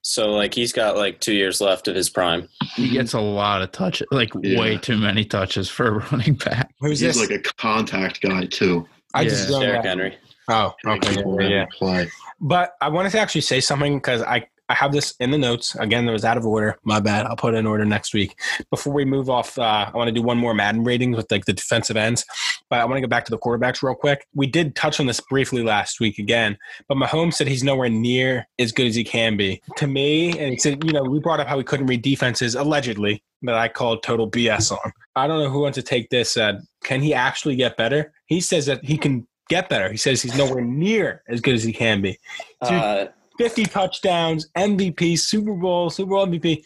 [0.03, 2.47] so like he's got like two years left of his prime.
[2.75, 4.59] he gets a lot of touches, like Yeah.
[4.59, 6.71] way too many touches for a running back.
[6.81, 7.29] Who's He's this?
[7.29, 8.85] like a contact guy too.
[9.13, 9.51] I just Yeah.
[9.51, 9.85] don't Derrick.
[9.85, 10.17] Henry.
[10.49, 11.15] Oh, okay.
[11.15, 11.65] People Yeah, yeah.
[11.77, 12.09] play.
[12.41, 15.75] But I wanted to actually say something because I, I have this in the notes.
[15.75, 16.77] Again, it was out of order.
[16.83, 17.25] My bad.
[17.25, 18.37] I'll put it in order next week.
[18.69, 21.45] Before we move off, uh, I want to do one more Madden ratings with like
[21.45, 22.25] the defensive ends.
[22.73, 24.25] But I want to go back to the quarterbacks real quick.
[24.33, 26.57] We did touch on this briefly last week again,
[26.87, 29.61] but Mahomes said he's nowhere near as good as he can be.
[29.77, 32.55] To me, and he said, you know, we brought up how he couldn't read defenses
[32.55, 34.91] allegedly that I called total BS on.
[35.15, 36.35] I don't know who wants to take this.
[36.35, 38.11] Uh, can he actually get better?
[38.25, 39.91] He says that he can get better.
[39.91, 42.17] He says he's nowhere near as good as he can be.
[42.63, 43.07] Dude, Uh,
[43.37, 46.63] 50 touchdowns, MVP, Super Bowl, Super Bowl MVP.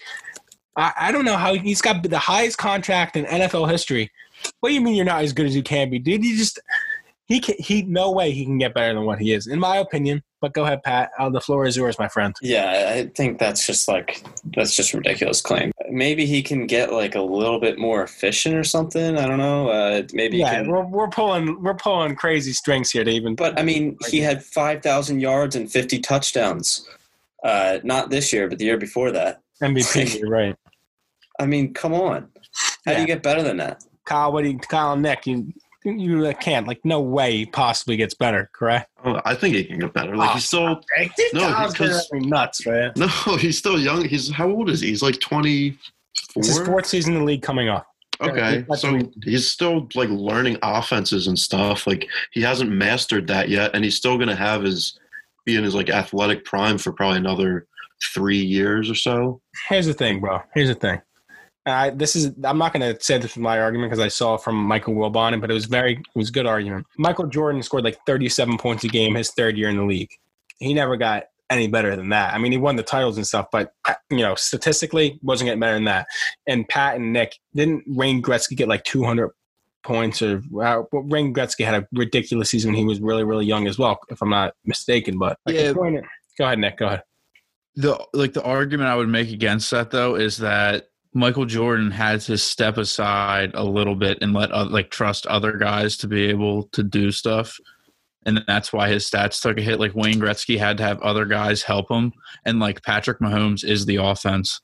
[0.77, 4.11] I, I don't know how he's got the highest contract in NFL history.
[4.59, 6.23] What do you mean you're not as good as you can be, dude?
[6.23, 6.59] You just
[7.25, 9.77] he can, he no way he can get better than what he is, in my
[9.77, 10.23] opinion.
[10.39, 11.09] But go ahead, Pat.
[11.17, 12.33] Uh, the floor is yours, my friend.
[12.41, 14.23] yeah, I think that's just like
[14.55, 15.71] that's just a ridiculous claim.
[15.89, 19.17] maybe he can get like a little bit more efficient or something.
[19.17, 19.69] I don't know.
[19.69, 20.37] Uh, maybe.
[20.37, 23.35] he Yeah, can, we're, we're pulling we're pulling crazy strings here to even.
[23.35, 26.87] but I mean, he had five thousand yards and fifty touchdowns.
[27.43, 29.41] Uh, not this year, but the year before that.
[29.61, 30.55] MVP, you're right?
[31.39, 32.29] I mean, come on.
[32.85, 33.83] How do you get better than that?
[34.05, 35.27] Kyle, what do you, Kyle and Nick?
[35.27, 38.89] You you can't like no way he possibly gets better, correct?
[39.05, 40.15] Oh, I think he can get better.
[40.15, 40.81] Like Oh, he's ah, still
[41.33, 42.91] No, Kyle's because- driving me nuts, man.
[42.97, 43.07] no,
[43.37, 44.03] he's still young.
[44.05, 44.87] He's how old is he?
[44.89, 46.41] He's like twenty four.
[46.41, 47.87] It's his fourth season in the league coming up.
[48.19, 51.85] Okay, That's so what he's still like learning offenses and stuff.
[51.85, 54.99] Like he hasn't mastered that yet, and he's still gonna have his
[55.45, 57.67] be in his like athletic prime for probably another
[58.13, 59.39] three years or so.
[59.69, 60.39] Here's the thing, bro.
[60.53, 61.01] Here's the thing.
[61.71, 64.35] I, this is I'm not going to say this is my argument because I saw
[64.35, 66.85] it from Michael Wilbon, but it was very it was good argument.
[66.97, 70.11] Michael Jordan scored like 37 points a game his third year in the league.
[70.59, 72.33] He never got any better than that.
[72.33, 73.73] I mean, he won the titles and stuff, but
[74.09, 76.07] you know, statistically, wasn't getting better than that.
[76.47, 79.31] And Pat and Nick didn't Wayne Gretzky get like 200
[79.83, 83.77] points or uh, Wayne Gretzky had a ridiculous season he was really really young as
[83.79, 85.17] well, if I'm not mistaken.
[85.17, 85.73] But like, Yeah.
[85.73, 86.77] go ahead, Nick.
[86.77, 87.03] Go ahead.
[87.75, 92.21] the like the argument I would make against that though is that Michael Jordan had
[92.21, 96.25] to step aside a little bit and let oth- like trust other guys to be
[96.25, 97.57] able to do stuff.
[98.27, 99.79] And that's why his stats took a hit.
[99.79, 102.13] Like Wayne Gretzky had to have other guys help him,
[102.45, 104.61] and like Patrick Mahomes is the offense.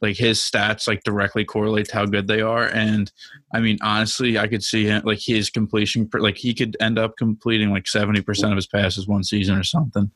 [0.00, 2.68] Like his stats like directly correlate to how good they are.
[2.68, 3.10] And
[3.52, 7.16] I mean, honestly, I could see him like his completion, like he could end up
[7.16, 10.08] completing like seventy percent of his passes one season or something.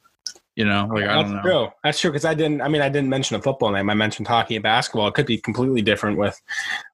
[0.60, 1.42] You know, like I That's don't know.
[1.42, 1.68] true.
[1.82, 2.60] That's true because I didn't.
[2.60, 3.88] I mean, I didn't mention a football name.
[3.88, 5.08] I mentioned hockey and basketball.
[5.08, 6.38] It could be completely different with.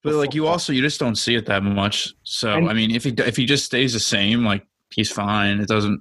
[0.05, 2.15] But like you also you just don't see it that much.
[2.23, 5.59] So And- I mean, if he if he just stays the same, like he's fine.
[5.59, 6.01] It doesn't.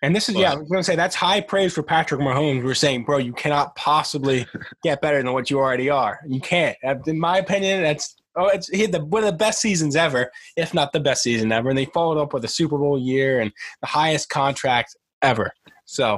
[0.00, 0.52] And this is yeah.
[0.52, 2.64] I was going to say that's high praise for Patrick Mahomes.
[2.64, 4.46] We're saying, bro, you cannot possibly
[4.82, 6.20] get better than what you already are.
[6.26, 6.76] You can't.
[6.82, 9.94] Uh, In my opinion, that's oh, it's he had the one of the best seasons
[9.94, 11.68] ever, if not the best season ever.
[11.68, 13.52] And they followed up with a Super Bowl year and
[13.82, 15.52] the highest contract ever.
[15.86, 16.14] So,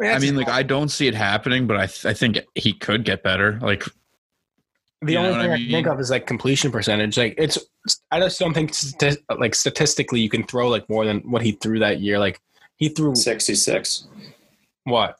[0.00, 2.72] I that's- mean, like I don't see it happening, but I th- I think he
[2.72, 3.58] could get better.
[3.60, 3.84] Like
[5.02, 7.16] The only thing I I, think of is like completion percentage.
[7.18, 7.58] Like it's,
[8.10, 11.52] I just don't think stati- like statistically you can throw like more than what he
[11.52, 12.18] threw that year.
[12.18, 12.40] Like
[12.76, 14.06] he threw Sixty-six.
[14.84, 15.16] what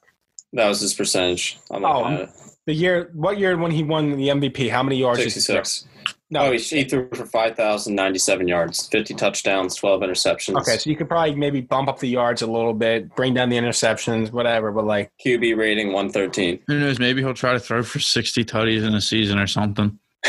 [0.53, 1.59] That was his percentage.
[1.71, 2.29] I'm Oh, looking at it.
[2.67, 3.09] the year?
[3.13, 4.69] What year when he won the MVP?
[4.69, 5.19] How many yards?
[5.19, 5.55] did he throw?
[5.57, 5.87] Sixty-six.
[6.33, 6.45] No.
[6.45, 10.55] Oh, he, he threw for five thousand ninety-seven yards, fifty touchdowns, twelve interceptions.
[10.61, 13.49] okay, so you could probably maybe bump up the yards a little bit, bring down
[13.49, 14.71] the interceptions, whatever.
[14.71, 16.59] But like, QB rating one thirteen.
[16.67, 16.99] who knows?
[16.99, 19.99] Maybe he'll try to throw for sixty tutties in a season or something.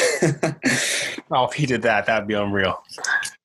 [1.31, 2.83] oh, if he did that, that'd be unreal.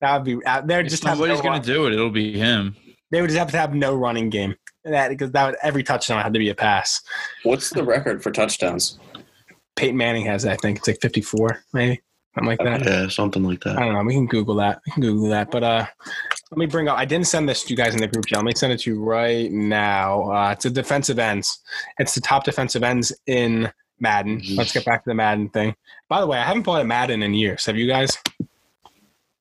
[0.01, 0.43] That would be.
[0.45, 2.75] uh, They're just have somebody's no gonna do it, it'll be him.
[3.11, 4.55] They would just have to have no running game.
[4.83, 7.01] That because that would, every touchdown had to be a pass.
[7.43, 8.97] What's the record for touchdowns?
[9.75, 12.01] Peyton Manning has, I think, it's like fifty-four, maybe
[12.37, 12.85] something like that.
[12.85, 13.77] Yeah, something like that.
[13.77, 14.03] I don't know.
[14.03, 14.81] We can Google that.
[14.85, 15.51] We can Google that.
[15.51, 15.85] But uh,
[16.51, 16.97] let me bring up.
[16.97, 18.37] I didn't send this to you guys in the group chat.
[18.37, 20.31] Let me send it to you right now.
[20.31, 21.59] Uh, it's a defensive ends.
[21.97, 24.41] It's the top defensive ends in Madden.
[24.55, 25.75] Let's get back to the Madden thing.
[26.09, 27.65] By the way, I haven't played Madden in years.
[27.65, 28.17] Have you guys?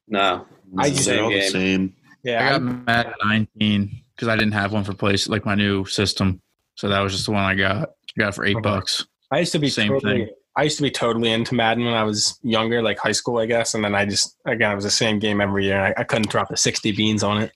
[0.09, 0.47] No.
[0.79, 1.51] I It's the They're same all the game.
[1.51, 1.97] same.
[2.27, 6.41] I got Madden nineteen because I didn't have one for place like my new system.
[6.75, 7.91] So that was just the one I got.
[7.91, 8.63] I got it for eight Okay.
[8.63, 9.07] bucks.
[9.31, 10.25] I, I used to be the Same totally.
[10.27, 10.35] thing.
[10.57, 13.47] I used to be totally into Madden when I was younger, like high school, I
[13.47, 13.75] guess.
[13.75, 15.79] And then I just again, it was the same game every year.
[15.81, 17.53] I, I couldn't drop the sixty beans on it.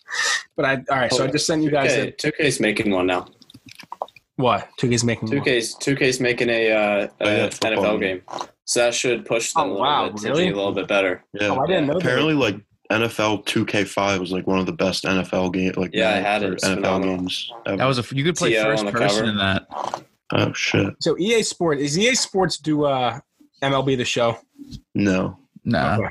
[0.56, 1.12] But I all right.
[1.12, 3.26] So I just sent you guys a, 2K, 2K's making one now.
[4.36, 4.68] what?
[4.78, 5.28] Two K's making.
[5.28, 8.22] 2K's 2K's making a, uh, Oh, yeah, NFL game.
[8.64, 10.44] So that should push them Oh, a little wow, bit really?
[10.46, 11.24] be a little bit better.
[11.32, 11.48] Yeah.
[11.48, 11.94] Oh, I didn't know.
[11.94, 12.02] that.
[12.02, 12.56] Apparently, like
[12.90, 16.58] NFL 2K5 was like one of the best NFL game like Yeah, I had it.
[16.60, 17.16] NFL phenomenal.
[17.18, 17.50] games.
[17.66, 17.76] ever.
[17.76, 19.24] That was a you could play TO first person cover.
[19.28, 19.66] in that.
[20.32, 20.94] Oh shit.
[21.00, 23.18] So EA Sport is EA Sports do uh
[23.62, 24.38] MLB the show.
[24.94, 25.96] No, Nah.
[25.98, 26.08] Okay.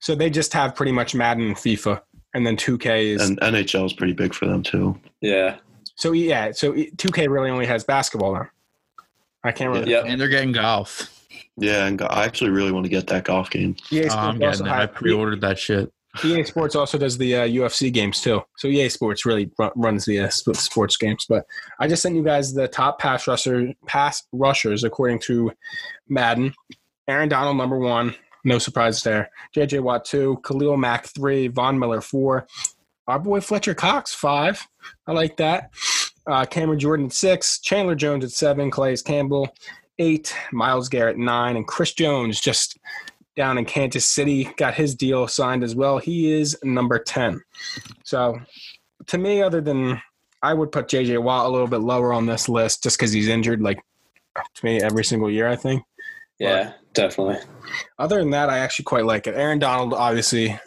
[0.00, 2.00] So they just have pretty much Madden and FIFA,
[2.34, 4.98] and then 2K is and NHL is pretty big for them too.
[5.20, 5.56] Yeah.
[5.96, 6.52] so yeah.
[6.52, 8.48] So 2K really only has basketball now.
[9.42, 9.90] I can't really.
[9.90, 10.04] Yep.
[10.06, 11.10] And they're getting golf.
[11.56, 13.76] Yeah, and go- I actually really want to get that golf game.
[13.92, 14.70] EA Oh, I'm also getting it.
[14.70, 15.92] I have- pre-ordered that shit.
[16.22, 18.42] EA Sports also does the uh, UFC games too.
[18.56, 21.26] So EA Sports really ru- runs the uh, sports games.
[21.28, 21.44] But
[21.80, 25.50] I just sent you guys the top pass rusher pass rushers according to
[26.08, 26.54] Madden.
[27.08, 29.30] Aaron Donald number one, no surprise there.
[29.56, 32.46] JJ Watt two, Khalil Mack three, Von Miller four,
[33.08, 34.66] our boy Fletcher Cox five.
[35.06, 35.70] I like that.
[36.26, 39.52] Uh, Cameron Jordan six, Chandler Jones at seven, Calais Campbell
[39.98, 42.78] eight, Myles Garrett nine, and Chris Jones just
[43.36, 45.98] down in Kansas City got his deal signed as well.
[45.98, 47.40] He is number 10.
[48.04, 48.38] So
[49.06, 50.00] to me, other than
[50.42, 53.28] I would put JJ Watt a little bit lower on this list just because he's
[53.28, 53.82] injured, like
[54.36, 55.82] to me, every single year, I think.
[56.38, 57.38] Yeah, definitely.
[57.98, 59.34] Other than that, I actually quite like it.
[59.34, 60.58] Aaron Donald, obviously.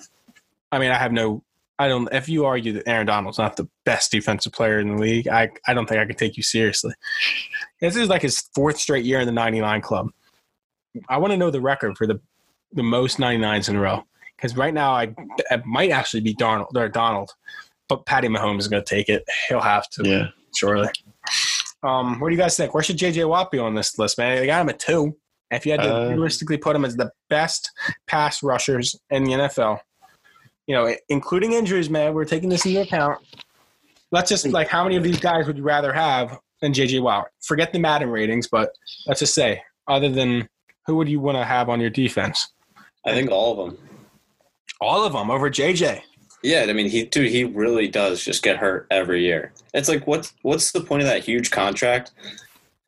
[0.72, 1.43] I mean, I have no.
[1.80, 2.11] I don't.
[2.11, 5.51] If you argue that Aaron Donald's not the best defensive player in the league, I
[5.68, 6.93] I don't think I could take you seriously.
[7.82, 10.09] This is like his fourth straight year in the 99 club.
[11.07, 12.20] I want to know the record for the
[12.74, 14.03] the most 99s in a row
[14.36, 15.13] because right now I
[15.51, 17.32] it might actually be Donald or Donald,
[17.89, 19.24] but Patty Mahomes is going to take it.
[19.49, 20.28] He'll have to Yeah.
[20.55, 20.89] surely.
[21.84, 22.74] Um, what do you guys think?
[22.74, 24.38] Where should JJ Watt be on this list, man?
[24.38, 25.15] They got him at two.
[25.51, 27.72] If you had to Uh, realistically put him as the best
[28.07, 29.80] pass rushers in the NFL,
[30.65, 33.20] you know, including injuries, man, we're taking this into account.
[34.11, 37.30] Let's just like, how many of these guys would you rather have than JJ Watt?
[37.41, 38.72] Forget the Madden ratings, but
[39.05, 40.49] let's just say, other than
[40.86, 42.53] who would you want to have on your defense?
[43.07, 43.77] I think all of them.
[44.79, 46.01] All of them over JJ.
[46.43, 49.53] Yeah, I mean, he dude, he really does just get hurt every year.
[49.73, 52.11] It's like, what's what's the point of that huge contract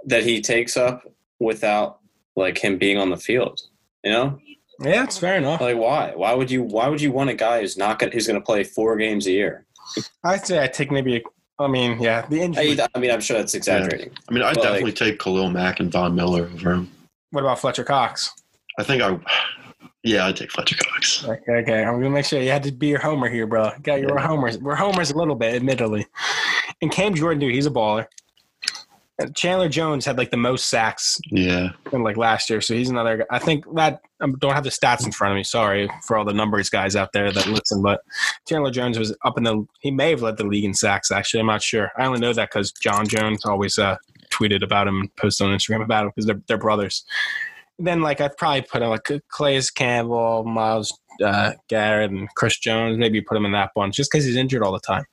[0.06, 2.00] that he takes up without
[2.36, 3.60] like him being on the field?
[4.04, 4.40] You know,
[4.82, 5.62] Yeah, it's fair enough.
[5.62, 6.14] like why?
[6.16, 6.62] Why would you?
[6.64, 9.26] Why would you want a guy who's not gonna, who's going to play four games
[9.26, 9.66] a year?
[10.24, 11.18] I'd say I take maybe.
[11.18, 11.22] A,
[11.64, 12.80] I mean, yeah, the injury.
[12.80, 14.12] I, I mean, I'm sure that's exaggerating.
[14.30, 16.92] I mean, I'd But, definitely like- take Khalil Mack and Von Miller over him.
[17.32, 18.32] What about Fletcher Cox?
[18.80, 19.20] I think I,
[20.10, 21.24] yeah, I'd take Fletcher Cox.
[21.24, 21.84] Okay, okay.
[21.84, 23.72] I'm gonna make sure you had to be your homer here, bro.
[23.84, 24.58] Got your homers.
[24.58, 26.08] We're homers a little bit, admittedly.
[26.82, 28.08] And Cam Jordan, dude, he's a baller.
[29.36, 33.18] Chandler Jones had like the most sacks Yeah, in like last year, so he's another.
[33.18, 33.26] guy.
[33.30, 35.44] I think that I don't have the stats in front of me.
[35.44, 38.02] Sorry for all the numbers guys out there that listen, but
[38.48, 39.68] Chandler Jones was up in the.
[39.82, 41.12] He may have led the league in sacks.
[41.12, 41.92] Actually, I'm not sure.
[41.98, 43.98] I only know that because Jon Jones always uh,
[44.32, 47.04] tweeted about him, and posted on Instagram about him because they're they're brothers.
[47.80, 52.98] Then like I'd probably put him like Calais Campbell, Myles uh, Garrett, and Chris Jones.
[52.98, 55.06] Maybe put him in that bunch just because he's injured all the time.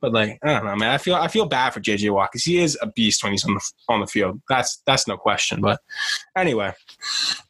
[0.00, 0.92] But like I don't know, man.
[0.92, 3.44] I feel I feel bad for JJ Watt because he is a beast when he's
[3.44, 4.40] on the on the field.
[4.48, 5.60] That's that's no question.
[5.60, 5.80] But
[6.36, 6.72] anyway,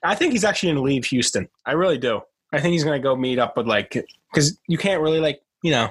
[0.02, 1.48] I think he's actually going to leave Houston.
[1.66, 2.22] I really do.
[2.52, 3.96] I think he's going to go meet up with like
[4.32, 5.90] because you can't really like you know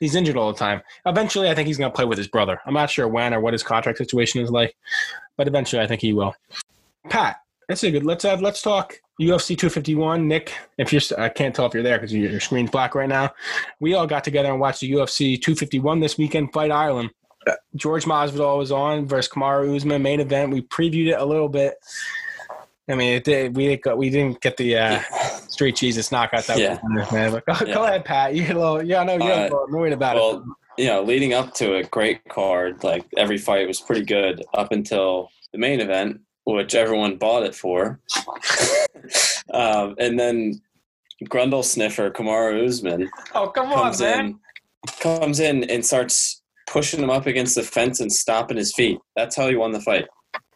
[0.00, 0.82] he's injured all the time.
[1.04, 2.60] Eventually, I think he's going to play with his brother.
[2.64, 4.76] I'm not sure when or what his contract situation is like,
[5.36, 6.34] but eventually, I think he will.
[7.08, 7.36] Pat,
[7.68, 8.04] that's a good.
[8.04, 10.26] Let's have let's talk UFC 251.
[10.26, 13.30] Nick, if you're, I can't tell if you're there because your, screen's black right now.
[13.80, 16.52] We all got together and watched the UFC 251 this weekend.
[16.52, 17.10] Fight Island.
[17.76, 20.52] George Masvidal was on versus Kamaru Usman main event.
[20.52, 21.74] We previewed it a little bit.
[22.90, 25.00] I mean, it did, we got, we didn't get the uh,
[25.48, 26.78] street Jesus knockout that Yeah.
[27.12, 27.32] man.
[27.32, 27.74] But go, Yeah.
[27.74, 28.34] go ahead, Pat.
[28.34, 30.20] You get a little, yeah, I know you're a Uh, little annoyed about it.
[30.20, 30.44] Well,
[30.78, 34.72] you know, leading up to a great card, like every fight was pretty good up
[34.72, 36.20] until the main event,
[36.54, 38.00] which everyone bought it for.
[39.52, 40.60] um, and then
[41.24, 44.26] Grundle Sniffer, Kamaru Usman, Oh, come on, comes man.
[44.26, 44.38] in,
[45.00, 48.98] comes in and starts pushing him up against the fence and stopping his feet.
[49.16, 50.06] That's how he won the fight.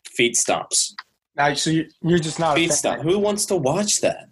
[0.06, 0.94] Feet stops.
[1.36, 2.76] Now, so you, you're just not a Feet fan.
[2.76, 3.02] stomp.
[3.02, 4.28] Who wants to watch that?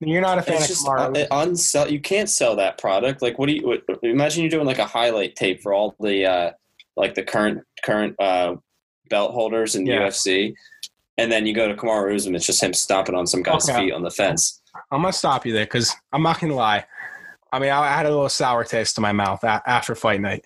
[0.00, 1.26] You're not a fan It's of just Kamaru.
[1.30, 1.90] uh, unsell.
[1.90, 3.20] You can't sell that product.
[3.20, 4.42] Like, what do you what, imagine?
[4.42, 6.50] You're doing like a highlight tape for all the uh,
[6.96, 8.54] like the current current uh,
[9.10, 10.06] belt holders in Yeah.
[10.08, 10.54] UFC,
[11.18, 12.36] and then you go to Kamaru Usman.
[12.36, 13.86] It's just him stomping on some guy's Okay.
[13.86, 14.62] feet on the fence.
[14.90, 16.86] I'm gonna stop you there because I'm not gonna lie.
[17.52, 20.44] I mean, I, had a little sour taste in my mouth after fight night.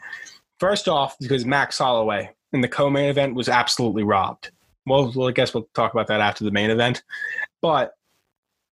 [0.59, 4.51] First off, because Max Holloway in the co-main event was absolutely robbed.
[4.87, 7.03] Well, well, I guess we'll talk about that after the main event.
[7.61, 7.95] But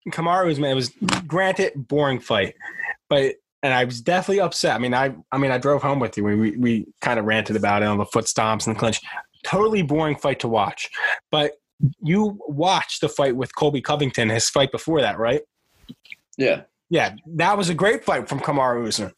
[0.10, 0.92] Kamaru was, man, it was
[1.26, 2.56] granted boring fight,
[3.10, 4.76] but and I was definitely upset.
[4.76, 6.24] I mean, I I mean, I drove home with you.
[6.24, 9.02] We we, we kind of ranted about it on the foot stomps and the clinch.
[9.44, 10.90] Totally boring fight to watch,
[11.32, 11.54] but
[12.02, 15.42] you watched the fight with Colby Covington, his fight before that, right?
[16.38, 19.14] Yeah, Yeah, that was a great fight from Kamaru Usman.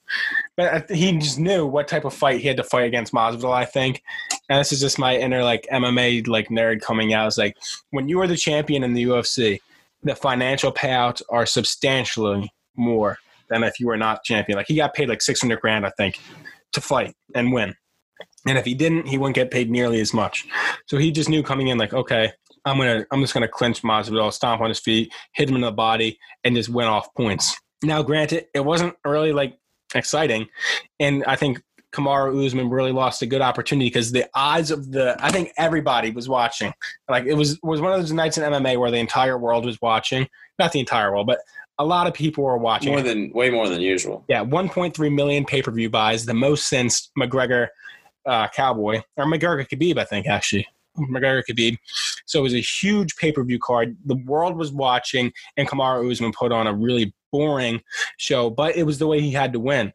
[0.58, 3.54] But uh, he just knew what type of fight he had to fight against Masvidal,
[3.54, 4.02] I think.
[4.50, 7.28] And this is just my inner like MMA like nerd coming out.
[7.28, 7.56] It's like
[7.92, 9.60] when you are the champion in the UFC,
[10.04, 13.18] the financial payouts are substantially more
[13.50, 14.58] than if you were not champion.
[14.58, 16.20] Like he got paid like six hundred grand, I think,
[16.72, 17.76] to fight and win.
[18.48, 20.46] And if he didn't, he wouldn't get paid nearly as much.
[20.88, 22.32] So he just knew coming in like, okay,
[22.66, 25.72] I'm gonna I'm just gonna clinch Masvidal, stomp on his feet, hit him in the
[25.72, 27.56] body, and just went off points.
[27.84, 29.58] Now, granted, it wasn't really like
[29.96, 30.48] exciting,
[31.00, 35.16] and I think Kamaru Usman really lost a good opportunity because the odds of the
[35.20, 36.74] I think everybody was watching.
[37.10, 39.82] Like it was was one of those nights in MMA where the entire world was
[39.82, 40.28] watching.
[40.60, 41.40] Not the entire world, but
[41.80, 42.92] a lot of people were watching.
[42.92, 44.24] more than way more than usual.
[44.28, 47.70] Yeah, 1.3 million pay per view buys, the most since McGregor
[48.26, 50.68] uh, Cowboy or McGregor Khabib, I think actually.
[50.98, 51.78] McGregor Khabib.
[52.30, 53.98] So it was a huge pay per view card.
[54.06, 57.82] The world was watching, and Kamaru Usman put on a really boring
[58.18, 59.92] show, but it was the way he had to win.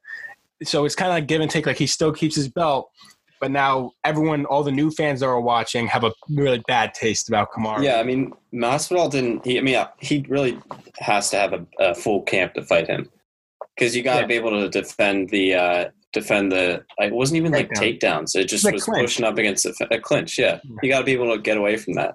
[0.64, 1.66] So it's kind of like give and take.
[1.66, 2.91] Like he still keeps his belt,
[3.41, 7.28] but now everyone, all the new fans that are watching, have a really bad taste
[7.28, 7.85] about Kamaru.
[7.85, 9.47] Yeah, I mean, Masvidal didn't.
[9.47, 10.59] He, I mean, he really
[10.99, 13.09] has to have a, a full camp to fight him
[13.76, 14.26] because you got to Yeah.
[14.26, 16.84] be able to defend the uh, defend the.
[16.98, 18.36] Like, it wasn't even like takedowns.
[18.36, 19.02] It just Like was clinch.
[19.06, 20.38] pushing up against a, a clinch.
[20.38, 22.14] Yeah, you got to be able to get away from that.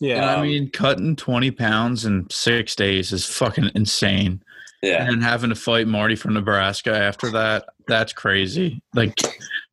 [0.00, 0.16] yeah.
[0.16, 4.42] And I Um, mean, cutting 20 pounds in six days is fucking insane.
[4.82, 8.82] Yeah, And having to fight Marty from Nebraska after that, that's crazy.
[8.94, 9.14] Like,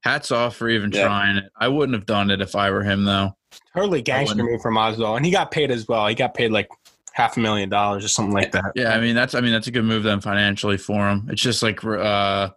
[0.04, 1.04] hats off for even Yeah.
[1.06, 1.52] trying it.
[1.60, 3.36] I wouldn't have done it if I were him, though.
[3.76, 6.08] totally gangster wouldn't- move from Masvidal, and he got paid as well.
[6.08, 6.68] He got paid like
[7.14, 8.74] half a million dollars or something like that.
[8.76, 11.28] Yeah, I mean that's I mean that's a good move then financially for him.
[11.32, 12.50] It's just like uh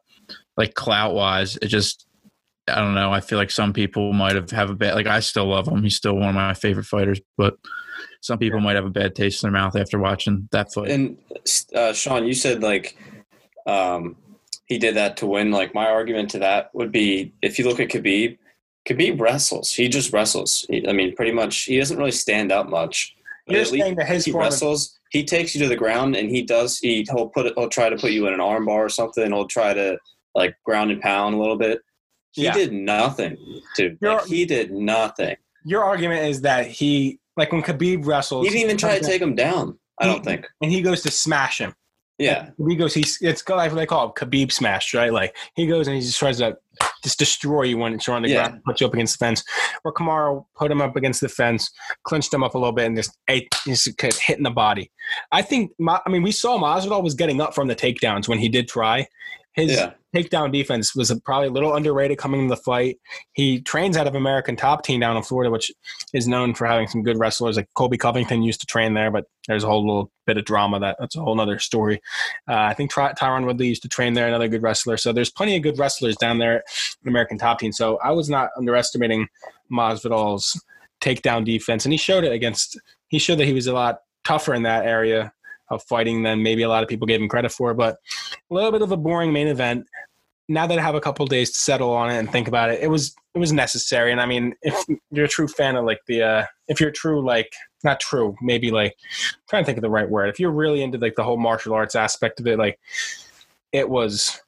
[0.56, 2.06] like clout wise, it just
[2.68, 3.12] I don't know.
[3.12, 5.82] I feel like some people might have have a bad like I still love him.
[5.82, 7.56] He's still one of my favorite fighters, but
[8.22, 10.90] some people might have a bad taste in their mouth after watching that fight.
[10.90, 11.18] and
[11.74, 12.96] uh, Sean, you said like
[13.66, 14.16] um,
[14.66, 15.50] he did that to win.
[15.50, 18.38] Like my argument to that would be if you look at Khabib,
[18.88, 19.72] Khabib wrestles.
[19.72, 20.64] He just wrestles.
[20.70, 23.15] He, I mean, pretty much he doesn't really stand up much.
[23.46, 24.98] But You're at saying that his he of- wrestles.
[25.10, 26.78] He takes you to the ground, and he does.
[26.78, 27.54] He he'll put it.
[27.56, 29.24] He'll try to put you in an armbar or something.
[29.32, 29.98] He'll try to
[30.34, 31.80] like ground and pound a little bit.
[32.32, 32.52] He Yeah.
[32.52, 33.36] did nothing,
[33.76, 33.96] dude.
[34.02, 35.36] You're- Like, he did nothing.
[35.64, 39.22] your argument is that he, like when Khabib wrestles, He didn't even try to take
[39.22, 39.78] him down.
[39.98, 40.46] I don't think.
[40.60, 41.74] and he goes to smash him.
[42.18, 45.12] Yeah, He goes, he's it's like what they call it, Khabib smash, right?
[45.12, 46.58] Like he goes and he just tries to
[47.02, 48.48] just destroy you when you're on the Yeah.
[48.48, 49.42] ground, put you up against the fence.
[49.82, 51.70] Where Kamaru put him up against the fence,
[52.04, 54.90] clinched him up a little bit, and just ate, just kept hitting the body.
[55.32, 58.48] I think, I mean, we saw Masvidal was getting up from the takedowns when he
[58.48, 59.06] did try.
[59.56, 59.92] His yeah.
[60.14, 62.98] takedown defense was probably a little underrated coming into the fight.
[63.32, 65.72] He trains out of American Top Team down in Florida, which
[66.12, 67.56] is known for having some good wrestlers.
[67.56, 70.78] Like Colby Covington used to train there, but there's a whole little bit of drama
[70.80, 72.02] that that's a whole other story.
[72.46, 74.98] Uh, I think Ty- Tyron Woodley used to train there, another good wrestler.
[74.98, 76.62] So there's plenty of good wrestlers down there
[77.02, 77.72] in American Top Team.
[77.72, 79.26] So I was not underestimating
[79.72, 80.62] Masvidal's
[81.00, 82.78] takedown defense, and he showed it against.
[83.08, 85.32] He showed that he was a lot tougher in that area
[85.70, 87.74] of fighting than maybe a lot of people gave him credit for.
[87.74, 87.96] But
[88.50, 89.86] a little bit of a boring main event.
[90.48, 92.80] Now that I have a couple days to settle on it and think about it,
[92.80, 94.12] it was it was necessary.
[94.12, 97.22] And I mean, if you're a true fan of like the, uh, if you're true
[97.22, 97.52] like
[97.84, 100.30] not true, maybe like I'm trying to think of the right word.
[100.30, 102.78] If you're really into like the whole martial arts aspect of it, like
[103.72, 104.40] it was,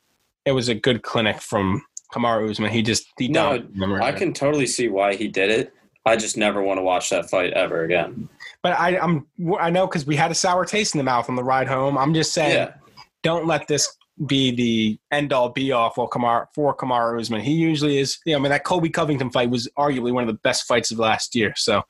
[0.46, 2.70] it was a good clinic from Kamaru Usman.
[2.70, 5.74] He just he No, dominated them right I can totally see why he did it.
[6.06, 8.30] I just never want to watch that fight ever again.
[8.62, 9.26] But I I'm
[9.58, 11.96] I know because we had a sour taste in the mouth on the ride home.
[11.96, 12.74] I'm just saying, Yeah,
[13.22, 13.96] don't let this
[14.26, 17.40] be the end all be all for Kamar for Kamaru Usman.
[17.40, 18.18] He usually is.
[18.24, 20.90] You know, I mean that Colby Covington fight was arguably one of the best fights
[20.90, 21.54] of last year.
[21.56, 21.82] So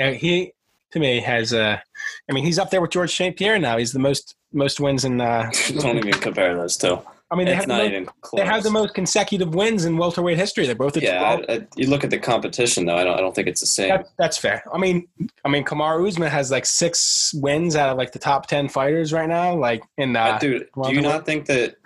[0.00, 0.52] uh, he
[0.92, 1.78] to me has uh
[2.28, 3.36] I mean he's up there with George St.
[3.36, 3.76] Pierre now.
[3.76, 5.20] He's the most most wins in.
[5.20, 6.98] Uh, don't even compare those two.
[7.28, 10.64] I mean they have, the most, they have the most consecutive wins in welterweight history.
[10.64, 11.44] They're both at Yeah, 12.
[11.48, 12.96] I, I, you look at the competition though.
[12.96, 13.18] I don't.
[13.18, 13.88] I don't think it's the same.
[13.88, 14.62] That, that's fair.
[14.72, 15.08] I mean,
[15.44, 19.12] I mean, Kamaru Usman has like six wins out of like the top ten fighters
[19.12, 19.56] right now.
[19.56, 21.76] Like in Uh, uh, Dude, do you not think that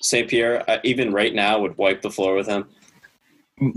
[0.00, 0.28] St.
[0.28, 2.68] Pierre, uh, even right now, would wipe the floor with him?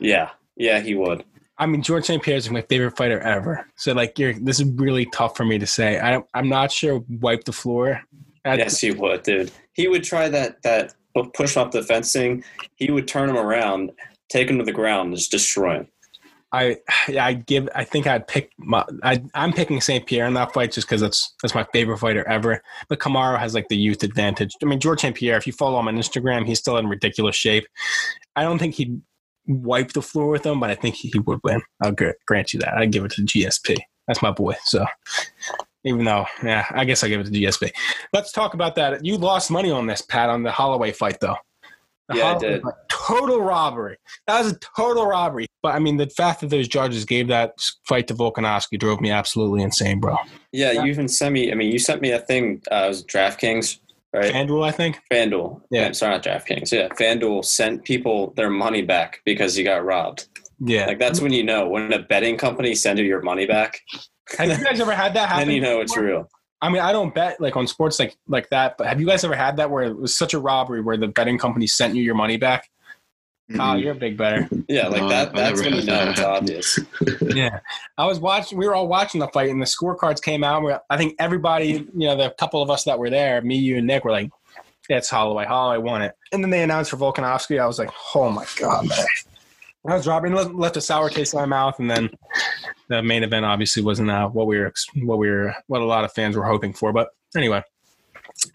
[0.00, 1.24] Yeah, yeah, he would.
[1.58, 2.22] I mean, George St.
[2.22, 3.66] Pierre is my favorite fighter ever.
[3.74, 5.98] So like, you're this is really tough for me to say.
[5.98, 7.02] I, I'm not sure.
[7.08, 8.00] Wipe the floor.
[8.44, 9.50] I, Yes, he would, dude.
[9.78, 10.94] He would try that that
[11.34, 12.42] push off the fencing.
[12.74, 13.92] He would turn him around,
[14.28, 15.88] take him to the ground, and just destroy him.
[16.50, 17.68] I, I give.
[17.76, 18.50] I think I'd pick.
[18.58, 20.04] My, I, I'm picking St.
[20.04, 22.60] Pierre in that fight just because that's that's my favorite fighter ever.
[22.88, 24.52] But Kamaru has like the youth advantage.
[24.60, 25.14] I mean, George St.
[25.14, 25.36] Pierre.
[25.36, 27.68] If you follow him on Instagram, he's still in ridiculous shape.
[28.34, 29.00] I don't think he'd
[29.46, 31.62] wipe the floor with him, but I think he would win.
[31.84, 31.94] I'll
[32.26, 32.74] grant you that.
[32.74, 33.76] I'd give it to GSP.
[34.08, 34.56] That's my boy.
[34.64, 34.86] So
[35.84, 37.70] even though, yeah, I guess I give it to GSP.
[38.12, 39.04] Let's talk about that.
[39.04, 41.36] You lost money on this, Pat, on the Holloway fight, though.
[42.08, 42.62] The Yeah, I did.
[42.62, 43.96] fight, total robbery.
[44.26, 45.46] That was a total robbery.
[45.62, 47.52] But I mean, the fact that those judges gave that
[47.86, 50.16] fight to Volkanovski drove me absolutely insane, bro.
[50.52, 50.84] Yeah, Yeah.
[50.84, 51.52] you even sent me.
[51.52, 52.62] I mean, you sent me a thing.
[52.72, 53.78] Uh, it was DraftKings,
[54.14, 54.32] right?
[54.32, 54.98] FanDuel, I think.
[55.12, 55.60] FanDuel.
[55.70, 55.82] Yeah.
[55.86, 56.72] Yeah, sorry, not DraftKings.
[56.72, 60.28] Yeah, FanDuel sent people their money back because you got robbed.
[60.60, 60.86] Yeah.
[60.86, 63.80] Like that's when you know when a betting company send you your money back.
[64.36, 65.46] Have you guys ever had that happen?
[65.48, 66.28] Then you know it's real.
[66.60, 69.22] I mean, I don't bet like on sports like like that, but have you guys
[69.24, 72.02] ever had that where it was such a robbery where the betting company sent you
[72.02, 72.68] your money back?
[73.58, 74.46] Oh, you're a big better.
[74.68, 75.28] Yeah, like No, that.
[75.28, 76.78] I've That's never when you had know it's obvious.
[77.34, 77.60] yeah,
[77.96, 78.58] I was watching.
[78.58, 80.62] We were all watching the fight, and the scorecards came out.
[80.62, 83.78] Where I think everybody, you know, the couple of us that were there, me, you,
[83.78, 84.30] and Nick, were like,
[84.90, 85.46] "It's Holloway.
[85.46, 87.58] Holloway won it." And then they announced for Volkanovski.
[87.58, 88.98] I was like, "Oh my god, man!"
[89.88, 92.10] I was dropping, left, left a sour taste in my mouth, and then
[92.88, 94.72] the main event obviously wasn't uh, what we were,
[95.02, 96.92] what we were, what a lot of fans were hoping for.
[96.92, 97.62] But anyway,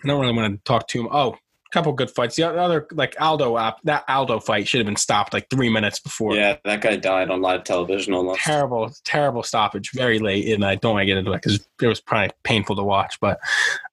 [0.04, 1.10] I don't really want to talk too.
[1.12, 1.38] Oh, a
[1.72, 2.36] couple good fights.
[2.36, 6.00] The other like Aldo uh, that Aldo fight should have been stopped like three minutes
[6.00, 6.36] before.
[6.36, 8.42] Yeah, that guy died on live television almost.
[8.42, 11.88] Terrible, terrible stoppage, very late, and I don't want to get into it because it
[11.88, 13.20] was probably painful to watch.
[13.20, 13.40] But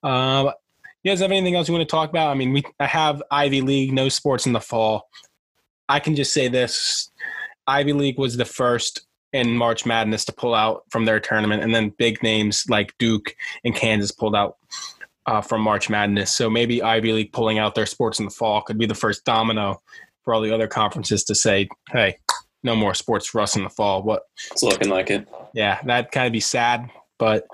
[0.03, 0.53] um,
[1.03, 2.31] you guys have anything else you want to talk about?
[2.31, 5.09] I mean, we I have Ivy League, no sports in the fall.
[5.91, 7.11] I can just say this:
[7.67, 11.75] Ivy League was the first in March Madness to pull out from their tournament, and
[11.75, 13.35] then big names like Duke
[13.65, 14.57] and Kansas pulled out
[15.27, 16.31] uh, from March Madness.
[16.31, 19.25] So maybe Ivy League pulling out their sports in the fall could be the first
[19.25, 19.83] domino
[20.23, 22.19] for all the other conferences to say, "Hey,
[22.63, 24.23] no more sports for us in the fall." What?
[24.53, 25.29] It's looking like it.
[25.55, 26.89] Yeah, that kind of be sad,
[27.21, 27.47] but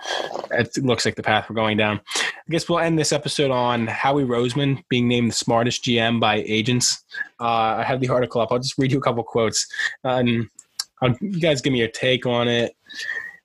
[0.52, 2.00] it looks like the path we're going down.
[2.16, 6.36] I guess we'll end this episode on Howie Roseman being named the smartest GM by
[6.46, 7.04] agents.
[7.40, 8.52] Uh, I have the article up.
[8.52, 9.66] I'll just read you a couple quotes.
[10.04, 10.48] Um,
[11.02, 12.76] um, you guys give me your take on it.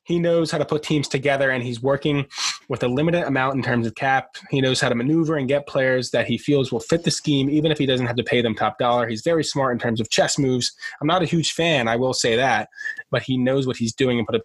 [0.04, 2.26] He knows how to put teams together, and he's working
[2.70, 4.36] with a limited amount in terms of cap.
[4.50, 7.50] He knows how to maneuver and get players that he feels will fit the scheme,
[7.50, 9.08] even if he doesn't have to pay them top dollar.
[9.08, 10.72] He's very smart in terms of chess moves.
[11.00, 12.70] I'm not a huge fan, I will say that,
[13.10, 14.44] but he knows what he's doing and put it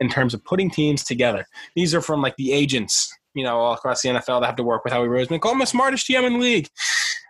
[0.00, 1.46] in terms of putting teams together.
[1.74, 4.62] These are from like the agents, you know, all across the NFL that have to
[4.62, 5.40] work with Howie Roseman.
[5.40, 6.68] Call him the smartest GM in the league.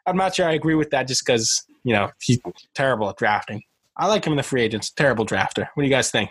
[0.06, 2.38] I'm not sure I agree with that just because, you know, he's
[2.74, 3.62] terrible at drafting.
[3.96, 4.90] I like him in the free agents.
[4.90, 5.68] Terrible drafter.
[5.74, 6.30] What do you guys think?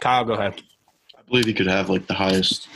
[0.00, 0.62] Kyle, go ahead.
[1.18, 2.68] I believe he could have like the highest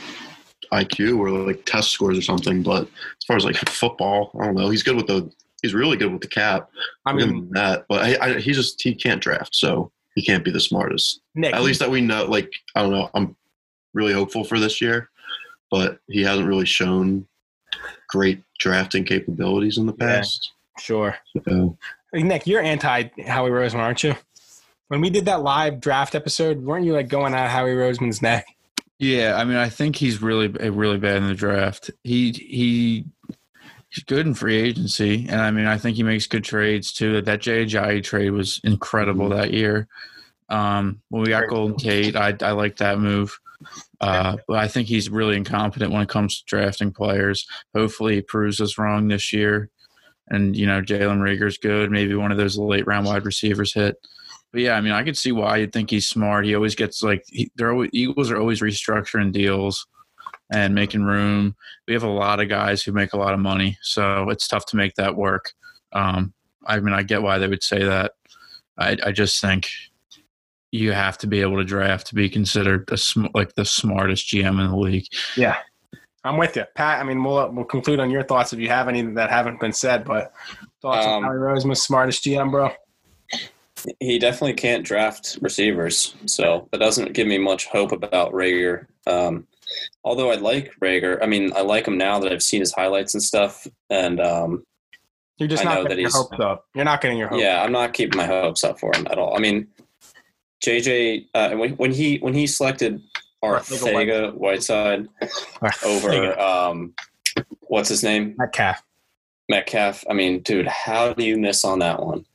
[0.73, 2.63] IQ or like test scores or something.
[2.63, 4.69] But as far as like football, I don't know.
[4.69, 5.31] He's good with the.
[5.61, 6.69] He's really good with the cap.
[7.07, 10.51] I mean, that, but I, I, he just he can't draft, so he can't be
[10.51, 11.21] the smartest.
[11.35, 12.25] Nick, At least that we know.
[12.25, 13.09] Like I don't know.
[13.13, 13.35] I'm
[13.93, 15.09] really hopeful for this year,
[15.71, 17.27] but he hasn't really shown
[18.09, 20.07] great drafting capabilities in the Yeah.
[20.17, 20.51] past.
[20.79, 21.15] sure.
[21.47, 21.77] So,
[22.13, 24.15] Hey, Nick, you're anti Howie Roseman, aren't you?
[24.87, 28.45] When we did that live draft episode, weren't you like going at Howie Roseman's neck?
[28.99, 31.91] Yeah, I mean, I think he's really, really bad in the draft.
[32.03, 33.05] He he
[33.95, 37.21] he's good in free agency, and I mean, I think he makes good trades too.
[37.21, 39.87] That Jay Ajayi trade was incredible that year.
[40.49, 43.39] Um, when we got Golden Tate, I I like that move.
[44.01, 47.47] Uh, but I think he's really incompetent when it comes to drafting players.
[47.73, 49.69] Hopefully, he proves us wrong this year.
[50.27, 51.89] And you know, Jalen Reagor's good.
[51.89, 53.95] Maybe one of those late round wide receivers hit.
[54.51, 56.45] But yeah, I mean, I could see why you'd think he's smart.
[56.45, 59.85] He always gets like he, they're always, Eagles are always restructuring deals
[60.51, 61.55] and making room.
[61.87, 64.65] We have a lot of guys who make a lot of money, so it's tough
[64.67, 65.51] to make that work.
[65.93, 66.33] Um,
[66.65, 68.13] I mean, I get why they would say that.
[68.77, 69.69] I, I just think
[70.71, 74.27] you have to be able to draft to be considered a sm- like the smartest
[74.27, 75.07] GM in the league.
[75.37, 75.57] Yeah,
[76.23, 76.99] I'm with you, Pat.
[76.99, 79.73] I mean, we'll we'll conclude on your thoughts if you have any that haven't been
[79.73, 80.03] said.
[80.03, 80.33] But
[80.81, 82.71] thoughts on Um, Howie Roseman's smartest GM, bro?
[83.99, 88.87] He definitely can't draft receivers, so that doesn't give me much hope about Reagor.
[89.07, 89.47] Um,
[90.03, 93.13] although I like Reagor, I mean, I like him now that I've seen his highlights
[93.13, 93.67] and stuff.
[93.89, 94.63] And um,
[95.37, 96.65] You're just I not getting that your hopes up.
[96.75, 97.41] You're not getting your hopes.
[97.41, 99.35] yeah, I'm not keeping my hopes up for him at all.
[99.35, 99.67] I mean,
[100.63, 103.01] JJ, uh, when, when he when he selected
[103.43, 105.07] Arcega-Whiteside
[105.85, 106.93] over um,
[107.61, 108.83] what's his name Metcalf.
[109.49, 110.03] Metcalf.
[110.09, 112.25] I mean, dude, how do you miss on that one?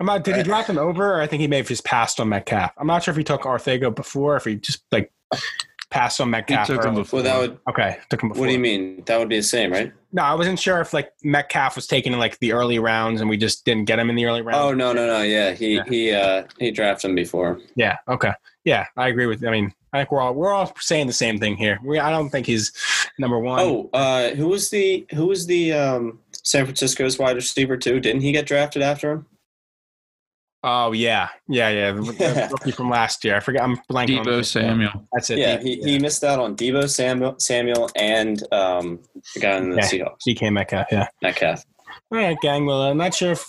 [0.00, 2.18] I'm not, did he draft him over, or I think he may have just passed
[2.20, 2.72] on Metcalf.
[2.78, 5.12] I'm not sure if he took Arcega before, if he just like
[5.90, 6.68] passed on Metcalf.
[6.68, 6.84] He Metcalf.
[6.84, 7.16] took him before.
[7.22, 7.58] Well, that would.
[7.68, 8.40] Okay, took him before.
[8.40, 9.02] What do you mean?
[9.04, 9.92] That would be the same, right?
[10.12, 13.28] No, I wasn't sure if like Metcalf was taken in like the early rounds, and
[13.28, 14.58] we just didn't get him in the early rounds.
[14.58, 15.20] Oh no, no, no.
[15.22, 15.82] Yeah, he Yeah.
[15.86, 17.60] he uh he drafted him before.
[17.74, 17.96] Yeah.
[18.08, 18.32] Okay.
[18.64, 19.44] Yeah, I agree with.
[19.44, 21.78] I mean, I think we're all we're all saying the same thing here.
[21.84, 22.72] We, I don't think he's
[23.18, 23.60] number one.
[23.60, 28.00] Oh, uh, who was the who was the um San Francisco's wide receiver too?
[28.00, 29.26] Didn't he get drafted after him?
[30.62, 31.92] Oh, yeah, yeah, yeah.
[31.92, 33.36] The, the rookie from last year.
[33.36, 33.62] I forget.
[33.62, 34.24] I'm blanking.
[34.24, 34.50] Deebo his.
[34.50, 35.06] Samuel.
[35.12, 35.38] That's it.
[35.38, 39.00] yeah, Deebo, he, he missed out on Deebo Samuel, Samuel and um
[39.34, 39.82] the guy in the Yeah.
[39.88, 40.86] Seahawks, DK Metcalf.
[40.92, 41.08] Yeah.
[41.22, 41.64] Metcalf.
[42.12, 42.66] All right, gang.
[42.66, 43.46] Well, I'm not sure if.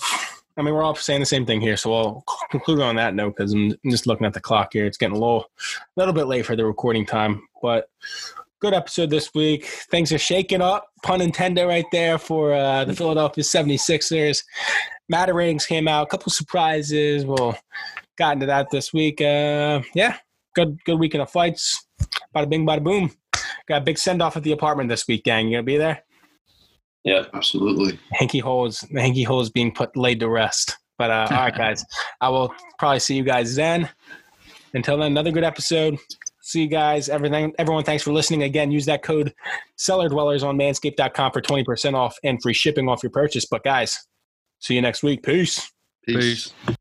[0.57, 3.35] I mean, we're all saying the same thing here, so we'll conclude on that note
[3.37, 4.85] because I'm just looking at the clock here.
[4.85, 5.49] It's getting a little,
[5.95, 7.89] little bit late for the recording time, but
[8.61, 9.65] good episode this week.
[9.65, 14.43] Things are shaking up, pun intended, right there for uh, the Philadelphia 76ers.
[15.09, 17.25] Madden ratings came out, a couple surprises.
[17.25, 17.57] We'll
[18.17, 19.19] got into that this week.
[19.19, 20.17] Uh, yeah,
[20.55, 21.85] good, good weekend of fights.
[22.35, 23.11] Bada bing, bada boom.
[23.67, 25.47] Got a big send off at the apartment this week, gang.
[25.47, 26.03] You gonna be there?
[27.03, 27.25] Yeah.
[27.33, 27.97] absolutely.
[28.11, 31.83] hanky holes the hanky holes being put laid to rest but uh, all right guys
[32.21, 33.89] i will probably see you guys then
[34.75, 35.97] until then another good episode
[36.41, 37.09] see you guys.
[37.09, 38.43] Everything everyone thanks for listening.
[38.43, 39.33] Again use that code
[39.75, 43.45] cellar dwellers on manscaped.com for 20% off and free shipping off your purchase.
[43.45, 43.97] But guys
[44.59, 45.23] see you next week.
[45.23, 45.71] Peace.
[46.05, 46.53] Peace.
[46.65, 46.77] Peace.